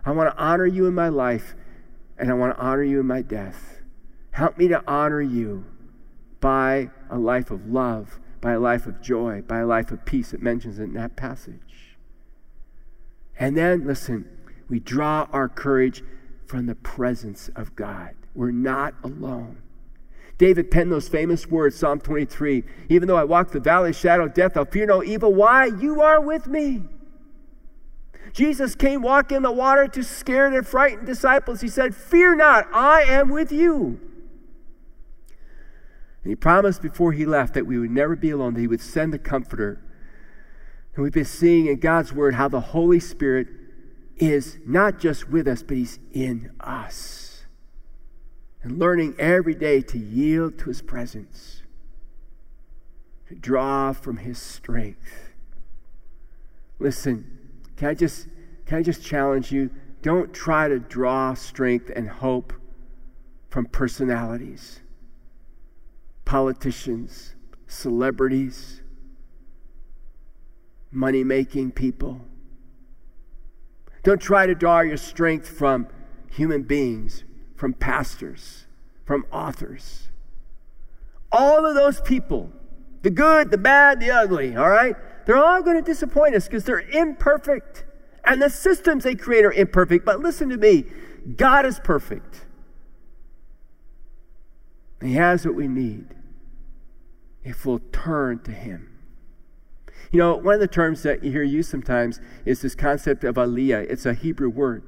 I 0.05 0.11
want 0.11 0.35
to 0.35 0.41
honor 0.41 0.67
you 0.67 0.85
in 0.85 0.93
my 0.93 1.09
life 1.09 1.55
and 2.17 2.29
I 2.29 2.33
want 2.33 2.55
to 2.55 2.61
honor 2.61 2.83
you 2.83 2.99
in 2.99 3.07
my 3.07 3.21
death. 3.21 3.81
Help 4.31 4.57
me 4.57 4.67
to 4.67 4.83
honor 4.87 5.21
you 5.21 5.65
by 6.41 6.91
a 7.09 7.17
life 7.17 7.51
of 7.51 7.67
love, 7.67 8.19
by 8.41 8.51
a 8.51 8.59
life 8.59 8.85
of 8.85 9.01
joy, 9.01 9.41
by 9.41 9.59
a 9.59 9.65
life 9.65 9.91
of 9.91 10.05
peace. 10.05 10.33
It 10.33 10.41
mentions 10.41 10.77
it 10.77 10.83
in 10.83 10.93
that 10.93 11.15
passage. 11.15 11.97
And 13.39 13.57
then, 13.57 13.87
listen, 13.87 14.29
we 14.73 14.79
draw 14.79 15.27
our 15.31 15.47
courage 15.47 16.03
from 16.47 16.65
the 16.65 16.73
presence 16.73 17.47
of 17.55 17.75
God. 17.75 18.15
We're 18.33 18.49
not 18.49 18.95
alone. 19.03 19.61
David 20.39 20.71
penned 20.71 20.91
those 20.91 21.07
famous 21.07 21.45
words, 21.45 21.75
Psalm 21.75 21.99
23 21.99 22.63
Even 22.89 23.07
though 23.07 23.15
I 23.15 23.23
walk 23.23 23.51
the 23.51 23.59
valley 23.59 23.91
of 23.91 23.95
shadow 23.95 24.25
of 24.25 24.33
death, 24.33 24.57
I'll 24.57 24.65
fear 24.65 24.87
no 24.87 25.03
evil. 25.03 25.31
Why? 25.31 25.67
You 25.67 26.01
are 26.01 26.19
with 26.19 26.47
me. 26.47 26.81
Jesus 28.31 28.73
came 28.73 29.03
walking 29.03 29.37
in 29.37 29.43
the 29.43 29.51
water 29.51 29.87
to 29.89 30.03
scared 30.03 30.55
and 30.55 30.65
frightened 30.65 31.05
disciples. 31.05 31.61
He 31.61 31.67
said, 31.67 31.95
Fear 31.95 32.37
not, 32.37 32.65
I 32.73 33.03
am 33.03 33.29
with 33.29 33.51
you. 33.51 34.01
And 36.23 36.31
he 36.31 36.35
promised 36.35 36.81
before 36.81 37.11
he 37.11 37.27
left 37.27 37.53
that 37.53 37.67
we 37.67 37.77
would 37.77 37.91
never 37.91 38.15
be 38.15 38.31
alone, 38.31 38.55
that 38.55 38.61
he 38.61 38.67
would 38.67 38.81
send 38.81 39.13
the 39.13 39.19
Comforter. 39.19 39.83
And 40.95 41.03
we've 41.03 41.13
been 41.13 41.25
seeing 41.25 41.67
in 41.67 41.79
God's 41.79 42.11
Word 42.11 42.33
how 42.33 42.47
the 42.47 42.59
Holy 42.59 42.99
Spirit 42.99 43.62
is 44.17 44.59
not 44.65 44.99
just 44.99 45.29
with 45.29 45.47
us, 45.47 45.63
but 45.63 45.77
he's 45.77 45.99
in 46.11 46.51
us. 46.59 47.45
And 48.61 48.79
learning 48.79 49.15
every 49.19 49.55
day 49.55 49.81
to 49.81 49.97
yield 49.97 50.57
to 50.59 50.65
his 50.65 50.81
presence, 50.81 51.63
to 53.27 53.35
draw 53.35 53.91
from 53.91 54.17
his 54.17 54.37
strength. 54.37 55.31
Listen, 56.79 57.39
can 57.75 57.89
I 57.89 57.93
just 57.93 58.27
can 58.65 58.77
I 58.77 58.83
just 58.83 59.03
challenge 59.03 59.51
you? 59.51 59.69
Don't 60.01 60.33
try 60.33 60.67
to 60.67 60.79
draw 60.79 61.33
strength 61.33 61.91
and 61.93 62.09
hope 62.09 62.53
from 63.49 63.65
personalities, 63.65 64.79
politicians, 66.25 67.35
celebrities, 67.67 68.81
money 70.91 71.23
making 71.23 71.71
people. 71.71 72.21
Don't 74.03 74.21
try 74.21 74.45
to 74.45 74.53
draw 74.53 74.81
your 74.81 74.97
strength 74.97 75.47
from 75.47 75.87
human 76.29 76.63
beings, 76.63 77.23
from 77.55 77.73
pastors, 77.73 78.65
from 79.05 79.25
authors. 79.31 80.09
All 81.31 81.65
of 81.65 81.73
those 81.75 82.01
people, 82.01 82.51
the 83.01 83.09
good, 83.09 83.49
the 83.49 83.57
bad, 83.57 83.99
the 83.99 84.11
ugly, 84.11 84.55
all 84.55 84.69
right? 84.69 84.95
They're 85.25 85.37
all 85.37 85.61
going 85.63 85.77
to 85.77 85.81
disappoint 85.81 86.35
us 86.35 86.47
because 86.47 86.65
they're 86.65 86.81
imperfect. 86.81 87.85
And 88.25 88.41
the 88.41 88.49
systems 88.49 89.03
they 89.03 89.15
create 89.15 89.45
are 89.45 89.51
imperfect. 89.51 90.05
But 90.05 90.19
listen 90.19 90.49
to 90.49 90.57
me 90.57 90.85
God 91.37 91.65
is 91.65 91.79
perfect. 91.79 92.45
He 95.01 95.13
has 95.13 95.45
what 95.45 95.55
we 95.55 95.67
need 95.67 96.07
if 97.43 97.65
we'll 97.65 97.81
turn 97.91 98.39
to 98.39 98.51
Him. 98.51 98.92
You 100.13 100.19
know, 100.19 100.35
one 100.35 100.53
of 100.53 100.59
the 100.59 100.67
terms 100.67 101.01
that 101.03 101.23
you 101.23 101.31
hear 101.31 101.41
used 101.41 101.71
sometimes 101.71 102.21
is 102.45 102.61
this 102.61 102.75
concept 102.75 103.23
of 103.23 103.33
aliyah. 103.33 103.89
It's 103.89 104.05
a 104.05 104.13
Hebrew 104.13 104.47
word. 104.47 104.83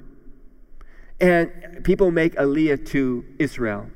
And 1.19 1.83
people 1.83 2.11
make 2.11 2.35
aliyah 2.35 2.85
to 2.89 3.25
Israel. 3.39 3.89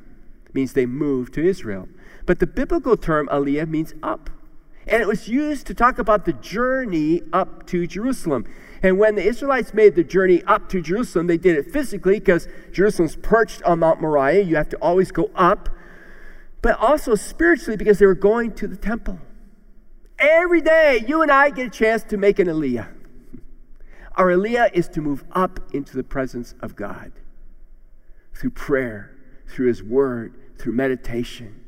It 0.48 0.56
means 0.56 0.74
they 0.74 0.88
move 0.88 1.32
to 1.34 1.48
Israel. 1.48 1.88
But 2.26 2.40
the 2.40 2.48
biblical 2.48 2.98
term 2.98 3.28
aliyah 3.28 3.70
means 3.70 3.94
up. 4.02 4.32
And 4.88 5.04
it 5.04 5.08
was 5.08 5.28
used 5.28 5.68
to 5.68 5.76
talk 5.76 6.00
about 6.00 6.26
the 6.26 6.34
journey 6.34 7.22
up 7.32 7.68
to 7.68 7.86
Jerusalem. 7.86 8.52
And 8.82 8.98
when 8.98 9.14
the 9.14 9.24
Israelites 9.24 9.72
made 9.72 9.94
the 9.94 10.04
journey 10.04 10.42
up 10.46 10.68
to 10.70 10.82
Jerusalem, 10.82 11.28
they 11.28 11.38
did 11.38 11.56
it 11.56 11.72
physically 11.72 12.18
because 12.18 12.48
Jerusalem's 12.72 13.18
perched 13.18 13.62
on 13.62 13.78
Mount 13.80 14.02
Moriah. 14.02 14.42
You 14.42 14.56
have 14.56 14.70
to 14.70 14.78
always 14.78 15.12
go 15.12 15.30
up. 15.36 15.70
But 16.64 16.76
also 16.80 17.14
spiritually 17.14 17.78
because 17.78 18.00
they 18.00 18.08
were 18.08 18.16
going 18.16 18.54
to 18.54 18.68
the 18.68 18.76
temple. 18.76 19.20
Every 20.20 20.62
day, 20.62 21.04
you 21.08 21.22
and 21.22 21.32
I 21.32 21.50
get 21.50 21.68
a 21.68 21.70
chance 21.70 22.04
to 22.06 22.18
make 22.18 22.40
an 22.40 22.48
aliyah. 22.48 22.90
Our 24.16 24.28
aliyah 24.28 24.74
is 24.74 24.88
to 24.90 25.02
move 25.02 25.24
up 25.32 25.60
into 25.74 25.96
the 25.96 26.04
presence 26.04 26.56
of 26.62 26.76
God 26.76 27.14
through 28.34 28.52
prayer, 28.52 29.16
through 29.48 29.68
His 29.68 29.82
Word, 29.82 30.36
through 30.58 30.74
meditation 30.74 31.60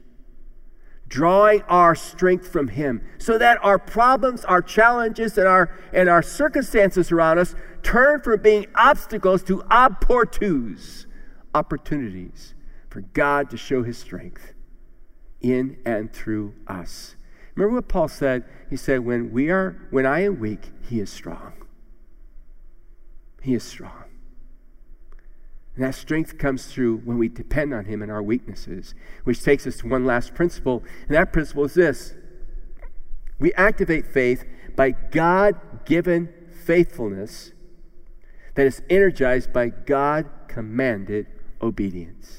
drawing 1.12 1.62
our 1.64 1.94
strength 1.94 2.48
from 2.48 2.70
him 2.70 3.02
so 3.18 3.38
that 3.38 3.60
our 3.62 3.78
problems 3.78 4.46
our 4.46 4.62
challenges 4.62 5.38
and 5.38 5.46
our 5.46 5.70
and 5.92 6.08
our 6.08 6.22
circumstances 6.22 7.12
around 7.12 7.38
us 7.38 7.54
turn 7.84 8.22
from 8.22 8.42
being 8.42 8.66
obstacles 8.76 9.44
to 9.44 9.62
opportunities 9.70 11.06
opportunities 11.54 12.54
for 12.90 13.02
god 13.14 13.50
to 13.50 13.58
show 13.58 13.84
his 13.84 13.98
strength 13.98 14.54
in 15.42 15.78
and 15.86 16.14
through 16.14 16.54
us 16.66 17.18
remember 17.62 17.78
what 17.78 17.88
paul 17.88 18.08
said 18.08 18.44
he 18.70 18.76
said 18.76 19.00
when 19.00 19.32
we 19.32 19.50
are 19.50 19.88
when 19.90 20.06
i 20.06 20.22
am 20.22 20.40
weak 20.40 20.72
he 20.90 21.00
is 21.00 21.10
strong 21.10 21.54
he 23.42 23.54
is 23.54 23.64
strong 23.64 24.02
and 25.76 25.86
that 25.86 25.96
strength 25.96 26.38
comes 26.38 26.66
through 26.66 26.98
when 26.98 27.18
we 27.18 27.30
depend 27.30 27.74
on 27.74 27.86
Him 27.86 28.02
in 28.02 28.10
our 28.10 28.22
weaknesses, 28.22 28.94
which 29.24 29.42
takes 29.42 29.66
us 29.66 29.78
to 29.78 29.88
one 29.88 30.06
last 30.06 30.34
principle. 30.36 30.84
And 31.08 31.16
that 31.16 31.32
principle 31.32 31.66
is 31.66 31.74
this 31.74 32.14
we 33.40 33.54
activate 33.54 34.06
faith 34.06 34.46
by 34.76 34.92
God 34.92 35.86
given 35.86 36.30
faithfulness 36.66 37.54
that 38.56 38.68
is 38.68 38.82
energized 38.90 39.54
by 39.54 39.70
God 39.70 40.30
commanded 40.48 41.28
obedience. 41.62 42.38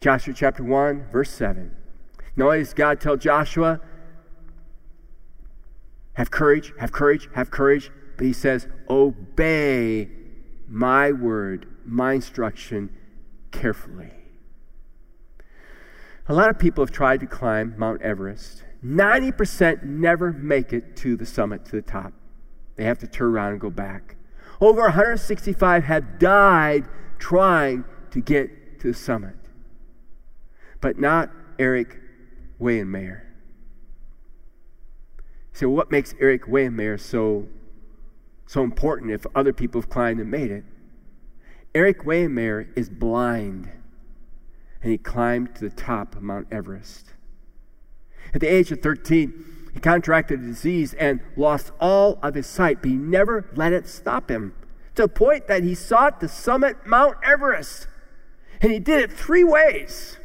Joshua 0.00 0.32
chapter 0.34 0.64
1, 0.64 1.10
verse 1.12 1.30
7. 1.30 1.76
Only 2.38 2.58
does 2.58 2.74
God 2.74 3.00
tell 3.00 3.16
Joshua, 3.16 3.80
have 6.14 6.30
courage, 6.30 6.72
have 6.78 6.92
courage, 6.92 7.28
have 7.34 7.50
courage, 7.50 7.90
but 8.16 8.26
he 8.26 8.32
says, 8.32 8.68
obey 8.88 10.08
my 10.68 11.12
word, 11.12 11.66
my 11.84 12.14
instruction 12.14 12.94
carefully. 13.50 14.12
A 16.28 16.34
lot 16.34 16.50
of 16.50 16.58
people 16.58 16.84
have 16.84 16.92
tried 16.92 17.20
to 17.20 17.26
climb 17.26 17.74
Mount 17.76 18.02
Everest. 18.02 18.62
90% 18.84 19.82
never 19.82 20.32
make 20.32 20.72
it 20.72 20.96
to 20.96 21.16
the 21.16 21.26
summit, 21.26 21.64
to 21.66 21.72
the 21.72 21.82
top. 21.82 22.12
They 22.76 22.84
have 22.84 22.98
to 23.00 23.06
turn 23.06 23.34
around 23.34 23.52
and 23.52 23.60
go 23.60 23.70
back. 23.70 24.16
Over 24.60 24.82
165 24.82 25.84
have 25.84 26.18
died 26.18 26.86
trying 27.18 27.84
to 28.10 28.20
get 28.20 28.80
to 28.80 28.88
the 28.88 28.94
summit. 28.94 29.36
But 30.80 30.98
not 30.98 31.30
Erik 32.60 32.86
Weihenmayer. 32.86 33.22
So, 35.52 35.68
what 35.68 35.90
makes 35.90 36.14
Erik 36.20 36.44
Weihenmayer 36.44 37.00
so 37.00 37.48
so 38.50 38.64
important 38.64 39.12
if 39.12 39.24
other 39.32 39.52
people 39.52 39.80
have 39.80 39.88
climbed 39.88 40.18
and 40.18 40.28
made 40.28 40.50
it. 40.50 40.64
Erik 41.72 42.02
Weihenmayer 42.02 42.66
is 42.76 42.90
blind, 42.90 43.70
and 44.82 44.90
he 44.90 44.98
climbed 44.98 45.54
to 45.54 45.60
the 45.60 45.70
top 45.70 46.16
of 46.16 46.22
Mount 46.22 46.48
Everest. 46.50 47.12
At 48.34 48.40
the 48.40 48.48
age 48.48 48.72
of 48.72 48.80
13, 48.80 49.70
he 49.72 49.78
contracted 49.78 50.40
a 50.40 50.46
disease 50.46 50.94
and 50.94 51.20
lost 51.36 51.70
all 51.80 52.18
of 52.24 52.34
his 52.34 52.48
sight, 52.48 52.82
but 52.82 52.90
he 52.90 52.96
never 52.96 53.48
let 53.54 53.72
it 53.72 53.86
stop 53.86 54.28
him 54.28 54.52
to 54.96 55.02
the 55.02 55.08
point 55.08 55.46
that 55.46 55.62
he 55.62 55.76
sought 55.76 56.20
to 56.20 56.26
summit 56.26 56.84
Mount 56.84 57.18
Everest. 57.22 57.86
And 58.60 58.72
he 58.72 58.80
did 58.80 59.00
it 59.00 59.12
three 59.12 59.44
ways. 59.44 60.18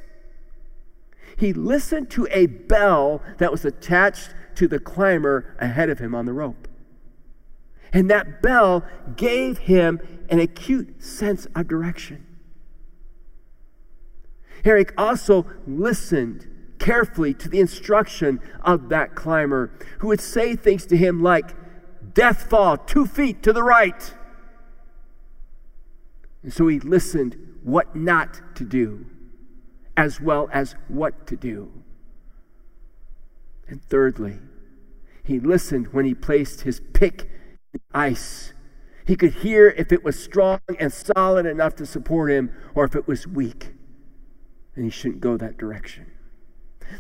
He 1.38 1.54
listened 1.54 2.10
to 2.12 2.28
a 2.32 2.46
bell 2.46 3.22
that 3.38 3.52
was 3.52 3.66
attached 3.66 4.34
to 4.56 4.68
the 4.68 4.80
climber 4.80 5.56
ahead 5.60 5.90
of 5.90 6.00
him 6.00 6.16
on 6.16 6.26
the 6.26 6.34
rope. 6.34 6.68
And 7.92 8.10
that 8.10 8.42
bell 8.42 8.84
gave 9.16 9.60
him 9.60 10.00
an 10.30 10.40
acute 10.40 11.02
sense 11.04 11.48
of 11.56 11.68
direction. 11.68 12.26
Erik 14.64 14.94
also 14.98 15.46
listened 15.68 16.48
carefully 16.80 17.34
to 17.36 17.48
the 17.48 17.60
instruction 17.60 18.40
of 18.62 18.90
that 18.90 19.16
climber 19.16 19.72
who 20.00 20.08
would 20.08 20.22
say 20.22 20.56
things 20.56 20.86
to 20.88 20.98
him 20.98 21.22
like, 21.22 21.56
Death 22.14 22.50
fall 22.50 22.78
two 22.78 23.06
feet 23.06 23.44
to 23.44 23.52
the 23.52 23.64
right. 23.64 24.14
And 26.44 26.54
so 26.54 26.68
he 26.68 26.80
listened 26.80 27.36
what 27.64 27.96
not 27.96 28.56
to 28.56 28.64
do, 28.64 29.06
as 29.98 30.20
well 30.20 30.50
as 30.52 30.76
what 30.88 31.28
to 31.28 31.36
do. 31.36 31.72
And 33.68 33.84
thirdly, 33.84 34.40
he 35.24 35.40
listened 35.40 35.88
when 35.88 36.06
he 36.06 36.14
placed 36.14 36.62
his 36.62 36.82
pick 36.94 37.30
in 37.74 37.80
ice. 37.94 38.54
He 39.06 39.16
could 39.16 39.34
hear 39.36 39.70
if 39.70 39.92
it 39.92 40.04
was 40.04 40.22
strong 40.22 40.60
and 40.80 40.92
solid 40.92 41.46
enough 41.46 41.76
to 41.78 41.86
support 41.86 42.32
him 42.32 42.52
or 42.74 42.86
if 42.86 42.96
it 42.96 43.08
was 43.08 43.28
weak. 43.28 43.74
And 44.76 44.86
he 44.86 44.92
shouldn't 44.92 45.22
go 45.22 45.38
that 45.38 45.58
direction. 45.58 46.12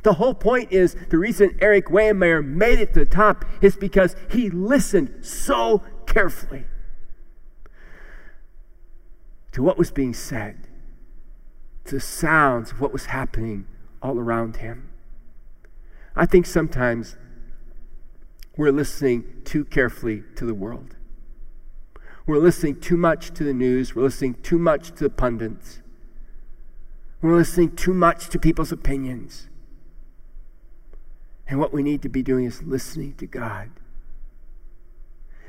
The 0.04 0.14
whole 0.14 0.34
point 0.34 0.72
is 0.72 0.96
the 1.10 1.18
reason 1.18 1.58
Erik 1.62 1.88
Weihenmayer 1.88 2.46
made 2.46 2.80
it 2.80 2.93
to 2.93 3.00
the 3.02 3.06
top 3.06 3.46
is 3.62 3.76
because 3.76 4.16
he 4.30 4.50
listened 4.50 5.26
so 5.26 5.84
carefully 6.06 6.66
to 9.52 9.64
what 9.64 9.78
was 9.78 9.91
being 9.91 10.14
said, 10.14 10.64
to 11.86 11.99
sounds 11.99 12.71
of 12.71 12.81
what 12.81 12.91
was 12.91 13.05
happening 13.07 13.65
all 14.01 14.17
around 14.17 14.57
him. 14.57 14.89
I 16.15 16.25
think 16.25 16.45
sometimes 16.45 17.17
we're 18.57 18.71
listening 18.71 19.41
too 19.43 19.65
carefully 19.65 20.23
to 20.36 20.45
the 20.45 20.53
world. 20.53 20.95
We're 22.25 22.39
listening 22.39 22.79
too 22.79 22.97
much 22.97 23.33
to 23.36 23.43
the 23.43 23.53
news. 23.53 23.95
We're 23.95 24.03
listening 24.03 24.36
too 24.41 24.57
much 24.57 24.89
to 24.95 25.03
the 25.03 25.09
pundits. 25.09 25.81
We're 27.21 27.36
listening 27.36 27.75
too 27.75 27.93
much 27.93 28.29
to 28.29 28.39
people's 28.39 28.71
opinions. 28.71 29.49
And 31.47 31.59
what 31.59 31.73
we 31.73 31.83
need 31.83 32.01
to 32.01 32.09
be 32.09 32.23
doing 32.23 32.45
is 32.45 32.63
listening 32.63 33.15
to 33.15 33.27
God. 33.27 33.69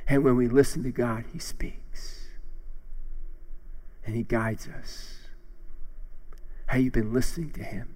And 0.07 0.23
when 0.23 0.37
we 0.37 0.49
listen 0.49 0.83
to 0.83 0.91
God, 0.91 1.25
He 1.33 1.39
speaks. 1.39 2.29
And 4.05 4.15
He 4.15 4.23
guides 4.23 4.69
us. 4.69 5.16
Have 6.67 6.81
you 6.81 6.91
been 6.91 7.13
listening 7.13 7.51
to 7.53 7.63
Him? 7.63 7.95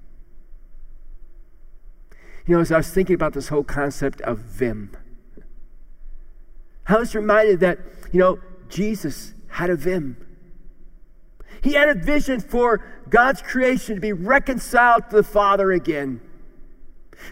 You 2.46 2.56
know, 2.56 2.60
as 2.60 2.72
I 2.72 2.78
was 2.78 2.90
thinking 2.90 3.14
about 3.14 3.32
this 3.32 3.48
whole 3.48 3.64
concept 3.64 4.20
of 4.22 4.38
Vim, 4.38 4.96
I 6.86 6.96
was 6.96 7.14
reminded 7.14 7.60
that, 7.60 7.78
you 8.10 8.18
know, 8.18 8.40
Jesus 8.68 9.34
had 9.48 9.70
a 9.70 9.76
Vim. 9.76 10.16
He 11.62 11.74
had 11.74 11.88
a 11.88 11.94
vision 11.94 12.40
for 12.40 12.84
God's 13.08 13.42
creation 13.42 13.96
to 13.96 14.00
be 14.00 14.12
reconciled 14.12 15.10
to 15.10 15.16
the 15.16 15.22
Father 15.22 15.72
again. 15.72 16.20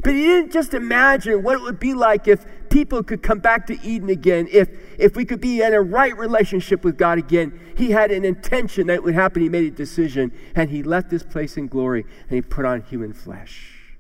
But 0.03 0.15
he 0.15 0.23
didn't 0.23 0.53
just 0.53 0.75
imagine 0.75 1.43
what 1.43 1.55
it 1.55 1.63
would 1.63 1.81
be 1.81 1.95
like 1.95 2.29
if 2.29 2.45
people 2.71 3.03
could 3.03 3.23
come 3.23 3.39
back 3.39 3.67
to 3.67 3.81
Eden 3.83 4.09
again, 4.09 4.49
if, 4.51 4.69
if 4.99 5.17
we 5.17 5.25
could 5.25 5.41
be 5.41 5.63
in 5.63 5.75
a 5.75 5.81
right 5.81 6.17
relationship 6.17 6.85
with 6.85 6.97
God 6.97 7.19
again. 7.19 7.59
He 7.77 7.91
had 7.91 8.11
an 8.11 8.25
intention 8.25 8.89
that 8.89 8.95
it 8.95 9.05
would 9.05 9.15
happen. 9.15 9.43
He 9.43 9.49
made 9.49 9.65
a 9.65 9.71
decision, 9.71 10.33
and 10.55 10.71
he 10.71 10.83
left 10.83 11.11
this 11.11 11.23
place 11.23 11.57
in 11.57 11.69
glory, 11.69 12.05
and 12.29 12.31
he 12.31 12.43
put 12.43 12.65
on 12.65 12.83
human 12.83 13.13
flesh. 13.13 13.97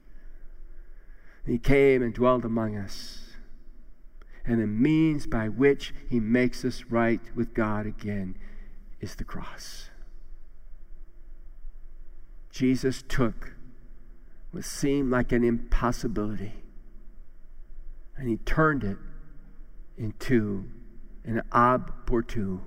And 1.45 1.53
he 1.53 1.59
came 1.59 2.03
and 2.03 2.13
dwelled 2.13 2.45
among 2.45 2.77
us. 2.77 3.31
And 4.45 4.63
the 4.63 4.67
means 4.67 5.27
by 5.27 5.49
which 5.49 5.95
he 6.09 6.21
makes 6.21 6.65
us 6.65 6.85
right 6.89 7.21
with 7.35 7.55
God 7.55 7.87
again 7.87 8.37
is 9.01 9.15
the 9.15 9.25
cross. 9.25 9.91
Jesus 12.51 13.05
took 13.07 13.53
what 14.51 14.65
seemed 14.65 15.11
like 15.11 15.33
an 15.33 15.45
impossibility 15.45 16.53
and 18.19 18.29
he 18.29 18.37
turned 18.39 18.83
it 18.83 18.99
into 19.97 20.69
an 21.25 21.43
opportunity, 21.53 22.63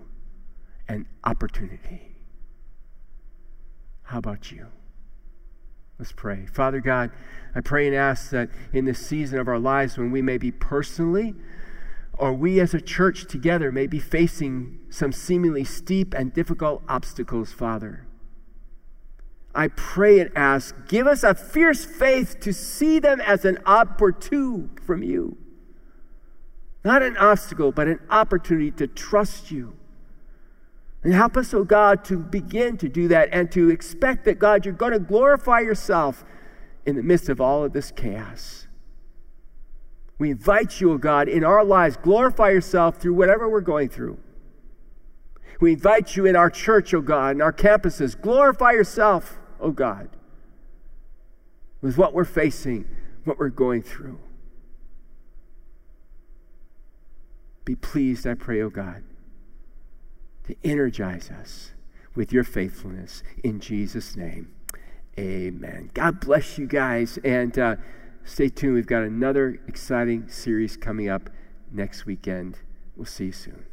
an 0.88 1.06
opportunity. 1.24 2.16
How 4.04 4.20
about 4.20 4.52
you? 4.52 4.68
Let's 6.00 6.12
pray. 6.14 6.46
Father 6.48 6.80
God, 6.80 7.12
I 7.54 7.62
pray 7.62 7.86
and 7.86 7.96
ask 7.96 8.32
that 8.32 8.50
in 8.74 8.86
this 8.86 9.06
season 9.06 9.40
of 9.40 9.48
our 9.48 9.60
lives 9.60 9.98
when 9.98 10.12
we 10.12 10.22
may 10.22 10.38
be 10.38 10.52
personally 10.52 11.36
or 12.14 12.34
we 12.34 12.60
as 12.60 12.74
a 12.74 12.82
church 12.82 13.26
together 13.26 13.72
may 13.72 13.88
be 13.88 14.00
facing 14.00 14.80
some 14.90 15.12
seemingly 15.12 15.64
steep 15.64 16.14
and 16.14 16.34
difficult 16.34 16.84
obstacles, 16.88 17.52
Father. 17.52 18.08
I 19.54 19.68
pray 19.70 20.20
and 20.20 20.32
ask, 20.36 20.76
give 20.88 21.08
us 21.08 21.24
a 21.24 21.36
fierce 21.36 21.84
faith 21.84 22.40
to 22.42 22.54
see 22.54 23.00
them 23.00 23.20
as 23.20 23.44
an 23.44 23.60
opportunity 23.66 24.70
from 24.86 25.04
you. 25.04 25.38
Not 26.84 27.04
an 27.04 27.18
obstacle, 27.18 27.72
but 27.72 27.88
an 27.88 28.00
opportunity 28.10 28.72
to 28.72 28.88
trust 28.88 29.52
you. 29.52 29.76
And 31.04 31.14
help 31.14 31.36
us, 31.36 31.54
oh 31.54 31.64
God, 31.64 32.06
to 32.06 32.18
begin 32.18 32.78
to 32.78 32.88
do 32.88 33.08
that 33.10 33.30
and 33.32 33.52
to 33.52 33.70
expect 33.70 34.26
that, 34.26 34.40
God, 34.40 34.66
you're 34.66 34.74
going 34.74 34.94
to 34.94 35.00
glorify 35.00 35.60
yourself 35.60 36.24
in 36.86 36.96
the 36.96 37.04
midst 37.04 37.28
of 37.28 37.42
all 37.42 37.64
of 37.64 37.74
this 37.74 37.92
chaos. 37.92 38.68
We 40.18 40.30
invite 40.30 40.80
you, 40.80 40.94
oh 40.94 40.98
God, 40.98 41.28
in 41.28 41.44
our 41.44 41.66
lives, 41.66 41.98
glorify 41.98 42.52
yourself 42.52 42.98
through 42.98 43.16
whatever 43.16 43.50
we're 43.50 43.62
going 43.62 43.90
through. 43.90 44.20
We 45.60 45.74
invite 45.74 46.16
you 46.16 46.26
in 46.26 46.36
our 46.36 46.50
church, 46.50 46.94
oh 46.94 47.02
God, 47.02 47.36
in 47.36 47.42
our 47.42 47.54
campuses, 47.54 48.20
glorify 48.20 48.72
yourself 48.72 49.40
oh 49.62 49.72
God, 49.72 50.10
with 51.82 51.98
what 51.98 52.14
we're 52.14 52.26
facing, 52.26 52.88
what 53.24 53.40
we're 53.40 53.50
going 53.50 53.82
through. 53.82 54.20
Be 57.64 57.76
pleased, 57.76 58.26
I 58.26 58.34
pray, 58.34 58.62
oh 58.62 58.70
God, 58.70 59.04
to 60.48 60.56
energize 60.64 61.30
us 61.30 61.72
with 62.16 62.34
your 62.34 62.44
faithfulness 62.44 63.24
in 63.44 63.60
Jesus' 63.60 64.16
name. 64.16 64.52
Amen. 65.18 65.92
God 65.94 66.20
bless 66.20 66.58
you 66.58 66.66
guys. 66.66 67.20
And 67.24 67.58
uh, 67.60 67.76
stay 68.24 68.50
tuned. 68.50 68.76
We've 68.76 68.88
got 68.88 69.04
another 69.04 69.60
exciting 69.68 70.30
series 70.30 70.78
coming 70.78 71.10
up 71.10 71.30
next 71.72 72.06
weekend. 72.06 72.60
We'll 72.96 73.06
see 73.06 73.26
you 73.26 73.32
soon. 73.32 73.71